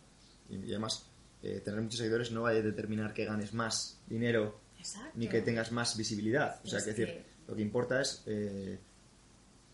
Y, 0.48 0.56
y 0.56 0.70
además, 0.70 1.06
eh, 1.42 1.60
tener 1.64 1.80
muchos 1.80 1.98
seguidores 1.98 2.30
no 2.30 2.42
va 2.42 2.50
a 2.50 2.52
determinar 2.54 3.12
que 3.14 3.24
ganes 3.24 3.52
más 3.54 3.98
dinero 4.06 4.60
Exacto. 4.78 5.10
ni 5.14 5.28
que 5.28 5.40
tengas 5.42 5.72
más 5.72 5.96
visibilidad. 5.96 6.60
O 6.64 6.68
sea, 6.68 6.78
Es 6.78 6.84
que 6.84 6.90
decir, 6.92 7.24
lo 7.48 7.54
que 7.56 7.62
importa 7.62 8.00
es 8.00 8.22
eh, 8.26 8.78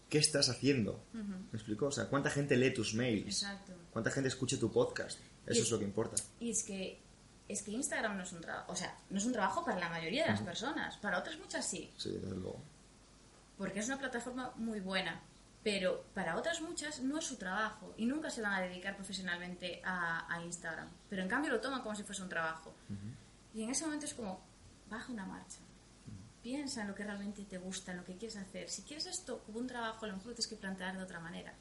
qué 0.09 0.19
estás 0.19 0.49
haciendo. 0.49 1.05
¿Me 1.13 1.59
explico? 1.59 1.87
O 1.87 1.93
sea, 1.93 2.07
cuánta 2.09 2.31
gente 2.31 2.57
lee 2.57 2.73
tus 2.73 2.95
mails, 2.95 3.43
Exacto. 3.43 3.73
cuánta 3.93 4.11
gente 4.11 4.29
escucha 4.29 4.59
tu 4.59 4.71
podcast. 4.73 5.19
Eso 5.47 5.61
Y- 5.61 5.63
es 5.63 5.71
lo 5.71 5.79
que 5.79 5.85
importa. 5.85 6.23
Y 6.41 6.51
es 6.51 6.63
que, 6.63 7.01
es 7.49 7.63
que 7.63 7.71
Instagram 7.73 8.17
no 8.17 8.23
es 8.23 8.33
un 8.33 8.41
trabajo, 8.41 8.73
o 8.73 8.77
sea, 8.77 8.99
no 9.11 9.19
es 9.19 9.25
un 9.25 9.33
trabajo 9.33 9.65
para 9.65 9.79
la 9.79 9.89
mayoría 9.91 10.25
de 10.25 10.31
las 10.31 10.43
personas, 10.43 10.97
para 10.99 11.19
otras 11.19 11.39
muchas 11.39 11.69
sí. 11.69 11.91
Sí, 11.97 12.11
desde 12.13 12.37
luego. 12.37 12.63
Porque 13.59 13.81
es 13.81 13.87
una 13.87 13.99
plataforma 13.99 14.53
muy 14.57 14.81
buena, 14.81 15.21
pero 15.63 16.05
para 16.15 16.37
otras 16.37 16.63
muchas 16.63 17.01
no 17.01 17.19
es 17.19 17.27
su 17.27 17.37
trabajo 17.37 17.93
y 17.97 18.07
nunca 18.07 18.31
se 18.31 18.41
van 18.41 18.55
a 18.55 18.61
dedicar 18.61 18.95
profesionalmente 18.95 19.83
a, 19.85 20.33
a 20.33 20.43
Instagram. 20.43 20.89
Pero 21.11 21.23
en 21.23 21.29
cambio 21.29 21.51
lo 21.51 21.61
toman 21.61 21.83
como 21.83 21.97
si 21.97 22.05
fuese 22.05 22.23
un 22.23 22.29
trabajo. 22.29 22.75
Y 23.53 23.65
en 23.65 23.71
ese 23.71 23.85
momento 23.85 24.07
es 24.07 24.15
como, 24.15 24.41
baja 24.89 25.13
una 25.13 25.27
marcha. 25.27 25.59
Piensa 26.43 26.83
en 26.83 26.89
lo 26.89 26.95
que 26.95 27.05
realmente 27.05 27.45
te 27.45 27.59
gusta, 27.59 27.91
en 27.91 27.99
lo 27.99 28.05
que 28.05 28.17
quieres 28.17 28.37
hacer. 28.37 28.71
Si 28.71 28.83
quieres 28.83 29.07
esto 29.07 29.43
como 29.45 29.59
un 29.59 29.67
trabajo, 29.67 30.05
a 30.05 30.09
lo 30.09 30.15
mejor 30.15 30.29
lo 30.29 30.35
tienes 30.35 30.49
que 30.49 30.57
plantear 30.57 30.97
de 30.97 31.03
otra 31.03 31.19
manera. 31.19 31.53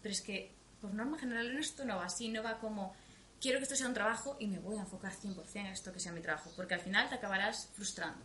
Pero 0.00 0.12
es 0.12 0.22
que, 0.22 0.54
por 0.80 0.94
norma 0.94 1.18
general, 1.18 1.50
en 1.50 1.58
esto 1.58 1.84
no 1.84 1.96
va 1.96 2.04
así, 2.04 2.28
no 2.28 2.42
va 2.42 2.58
como, 2.58 2.94
quiero 3.40 3.58
que 3.58 3.64
esto 3.64 3.74
sea 3.74 3.88
un 3.88 3.94
trabajo 3.94 4.36
y 4.38 4.46
me 4.46 4.60
voy 4.60 4.76
a 4.76 4.80
enfocar 4.80 5.12
100% 5.12 5.56
en 5.56 5.66
esto 5.66 5.92
que 5.92 6.00
sea 6.00 6.12
mi 6.12 6.20
trabajo, 6.20 6.52
porque 6.54 6.74
al 6.74 6.80
final 6.80 7.08
te 7.08 7.16
acabarás 7.16 7.68
frustrando 7.74 8.24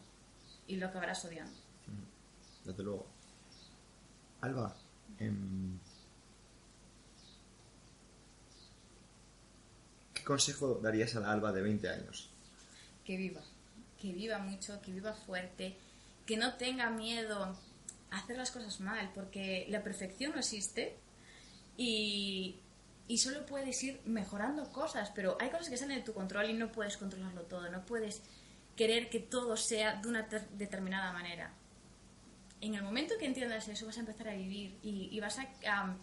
y 0.67 0.75
lo 0.75 0.87
acabarás 0.87 1.25
odiando. 1.25 1.70
Desde 2.65 2.83
luego. 2.83 3.05
Alba, 4.41 4.75
em, 5.19 5.77
¿qué 10.13 10.23
consejo 10.23 10.79
darías 10.81 11.15
a 11.15 11.19
la 11.19 11.31
Alba 11.31 11.51
de 11.51 11.61
20 11.61 11.89
años? 11.89 12.29
Que 13.05 13.17
viva, 13.17 13.41
que 13.99 14.11
viva 14.13 14.37
mucho, 14.39 14.81
que 14.81 14.91
viva 14.91 15.13
fuerte, 15.13 15.75
que 16.25 16.37
no 16.37 16.55
tenga 16.55 16.89
miedo 16.89 17.55
a 18.11 18.17
hacer 18.17 18.37
las 18.37 18.51
cosas 18.51 18.79
mal, 18.79 19.11
porque 19.13 19.65
la 19.69 19.83
perfección 19.83 20.31
no 20.33 20.39
existe 20.39 20.97
y, 21.77 22.55
y 23.07 23.17
solo 23.17 23.45
puedes 23.45 23.81
ir 23.83 24.01
mejorando 24.05 24.71
cosas, 24.71 25.11
pero 25.15 25.37
hay 25.39 25.49
cosas 25.49 25.69
que 25.69 25.77
salen 25.77 25.97
de 25.99 26.03
tu 26.03 26.13
control 26.13 26.49
y 26.49 26.53
no 26.53 26.71
puedes 26.71 26.97
controlarlo 26.97 27.43
todo, 27.43 27.69
no 27.69 27.85
puedes 27.85 28.21
querer 28.75 29.09
que 29.09 29.19
todo 29.19 29.57
sea 29.57 29.95
de 30.01 30.07
una 30.07 30.27
ter- 30.27 30.49
determinada 30.51 31.11
manera. 31.13 31.53
En 32.61 32.75
el 32.75 32.83
momento 32.83 33.15
que 33.19 33.25
entiendas 33.25 33.67
eso 33.67 33.85
vas 33.87 33.97
a 33.97 34.01
empezar 34.01 34.29
a 34.29 34.33
vivir 34.33 34.77
y, 34.83 35.09
y 35.11 35.19
vas 35.19 35.39
a, 35.39 35.47
a- 35.67 35.95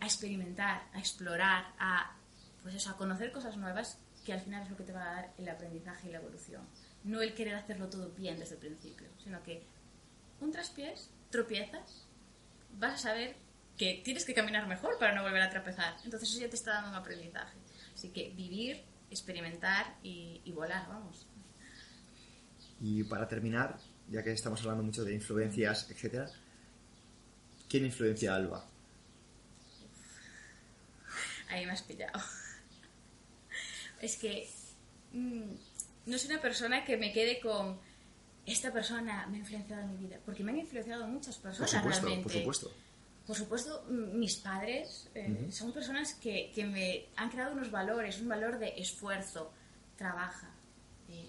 a 0.00 0.04
experimentar, 0.04 0.82
a 0.92 0.98
explorar, 0.98 1.64
a, 1.78 2.14
pues 2.62 2.74
eso, 2.74 2.90
a 2.90 2.96
conocer 2.96 3.32
cosas 3.32 3.56
nuevas 3.56 3.98
que 4.24 4.32
al 4.32 4.40
final 4.40 4.62
es 4.64 4.70
lo 4.70 4.76
que 4.76 4.84
te 4.84 4.92
va 4.92 5.02
a 5.02 5.14
dar 5.14 5.32
el 5.38 5.48
aprendizaje 5.48 6.08
y 6.08 6.12
la 6.12 6.18
evolución. 6.18 6.62
No 7.04 7.22
el 7.22 7.34
querer 7.34 7.54
hacerlo 7.54 7.88
todo 7.88 8.10
bien 8.10 8.38
desde 8.38 8.56
el 8.56 8.60
principio, 8.60 9.06
sino 9.22 9.42
que 9.42 9.62
un 10.40 10.52
traspiés, 10.52 11.08
tropiezas, 11.30 12.06
vas 12.78 12.94
a 12.94 12.98
saber 12.98 13.36
que 13.78 14.02
tienes 14.04 14.24
que 14.24 14.34
caminar 14.34 14.66
mejor 14.66 14.98
para 14.98 15.14
no 15.14 15.22
volver 15.22 15.40
a 15.42 15.50
tropezar. 15.50 15.96
Entonces 16.04 16.28
eso 16.30 16.40
ya 16.40 16.50
te 16.50 16.56
está 16.56 16.72
dando 16.72 16.90
un 16.90 16.96
aprendizaje. 16.96 17.56
Así 17.94 18.10
que 18.10 18.30
vivir, 18.30 18.84
experimentar 19.10 19.96
y, 20.02 20.42
y 20.44 20.52
volar, 20.52 20.86
vamos. 20.88 21.26
Y 22.80 23.04
para 23.04 23.28
terminar, 23.28 23.78
ya 24.10 24.22
que 24.22 24.32
estamos 24.32 24.60
hablando 24.60 24.82
mucho 24.82 25.04
de 25.04 25.14
influencias, 25.14 25.90
etcétera, 25.90 26.30
¿quién 27.68 27.84
influencia 27.84 28.32
a 28.32 28.36
Alba? 28.36 28.66
Ahí 31.48 31.64
me 31.64 31.72
has 31.72 31.82
pillado. 31.82 32.18
Es 34.00 34.16
que 34.16 34.48
mm, 35.12 35.54
no 36.06 36.18
soy 36.18 36.30
una 36.30 36.40
persona 36.40 36.84
que 36.84 36.96
me 36.96 37.12
quede 37.12 37.40
con 37.40 37.78
esta 38.46 38.72
persona 38.72 39.26
me 39.26 39.38
ha 39.38 39.40
influenciado 39.40 39.82
en 39.82 39.92
mi 39.92 40.06
vida, 40.06 40.18
porque 40.24 40.44
me 40.44 40.52
han 40.52 40.58
influenciado 40.58 41.06
muchas 41.06 41.36
Por 41.36 41.50
personas 41.50 41.70
supuesto, 41.70 42.06
realmente. 42.06 42.22
por 42.22 42.32
supuesto. 42.32 42.72
Por 43.26 43.36
supuesto, 43.36 43.84
mis 43.88 44.36
padres 44.36 45.08
eh, 45.14 45.48
son 45.50 45.72
personas 45.72 46.14
que, 46.14 46.52
que 46.54 46.64
me 46.64 47.06
han 47.16 47.28
creado 47.28 47.54
unos 47.54 47.72
valores, 47.72 48.20
un 48.20 48.28
valor 48.28 48.60
de 48.60 48.74
esfuerzo, 48.76 49.52
trabaja, 49.96 50.48
eh, 51.08 51.28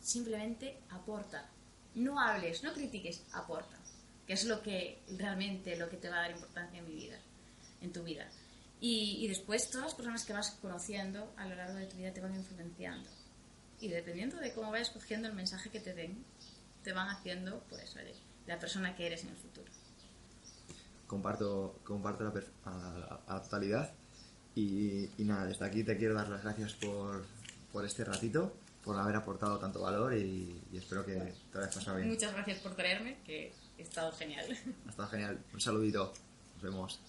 simplemente 0.00 0.78
aporta. 0.90 1.48
No 1.94 2.20
hables, 2.20 2.62
no 2.62 2.72
critiques, 2.72 3.24
aporta. 3.32 3.78
Que 4.26 4.34
es 4.34 4.44
lo 4.44 4.62
que 4.62 5.02
realmente 5.18 5.76
lo 5.76 5.88
que 5.88 5.96
te 5.96 6.08
va 6.08 6.16
a 6.16 6.20
dar 6.22 6.30
importancia 6.30 6.78
en 6.78 6.86
mi 6.86 6.94
vida, 6.94 7.18
en 7.80 7.92
tu 7.92 8.02
vida. 8.02 8.28
Y, 8.80 9.28
después 9.28 9.70
todas 9.70 9.86
las 9.86 9.94
personas 9.94 10.24
que 10.24 10.32
vas 10.32 10.50
conociendo 10.60 11.32
a 11.36 11.46
lo 11.46 11.54
largo 11.54 11.74
de 11.74 11.86
tu 11.86 11.96
vida 11.96 12.12
te 12.12 12.20
van 12.20 12.34
influenciando. 12.34 13.08
Y 13.80 13.88
dependiendo 13.88 14.38
de 14.38 14.52
cómo 14.52 14.72
vayas 14.72 14.90
cogiendo 14.90 15.28
el 15.28 15.34
mensaje 15.34 15.70
que 15.70 15.78
te 15.78 15.94
den, 15.94 16.24
te 16.82 16.92
van 16.92 17.08
haciendo, 17.08 17.62
pues, 17.68 17.94
oye, 17.96 18.14
la 18.46 18.58
persona 18.58 18.96
que 18.96 19.06
eres 19.06 19.22
en 19.22 19.30
el 19.30 19.36
futuro. 19.36 19.70
Comparto, 21.06 21.78
comparto 21.84 22.24
la 22.24 23.22
a, 23.28 23.42
totalidad. 23.42 23.92
Y, 24.56 25.10
y 25.16 25.24
nada, 25.24 25.46
desde 25.46 25.64
aquí 25.64 25.84
te 25.84 25.96
quiero 25.96 26.14
dar 26.14 26.28
las 26.28 26.42
gracias 26.42 26.72
por, 26.74 27.24
por 27.72 27.84
este 27.86 28.04
ratito, 28.04 28.52
por 28.84 28.98
haber 28.98 29.16
aportado 29.16 29.58
tanto 29.58 29.80
valor 29.80 30.14
y, 30.14 30.60
y 30.72 30.76
espero 30.76 31.04
que 31.04 31.14
te 31.52 31.58
hayas 31.58 31.74
pasado 31.74 31.96
bien. 31.98 32.08
Muchas 32.08 32.32
gracias 32.32 32.58
por 32.60 32.74
traerme, 32.74 33.18
que 33.24 33.52
he 33.78 33.82
estado 33.82 34.12
genial. 34.12 34.46
Ha 34.86 34.90
estado 34.90 35.08
genial. 35.08 35.38
Un 35.52 35.60
saludito. 35.60 36.12
Nos 36.54 36.62
vemos. 36.62 37.00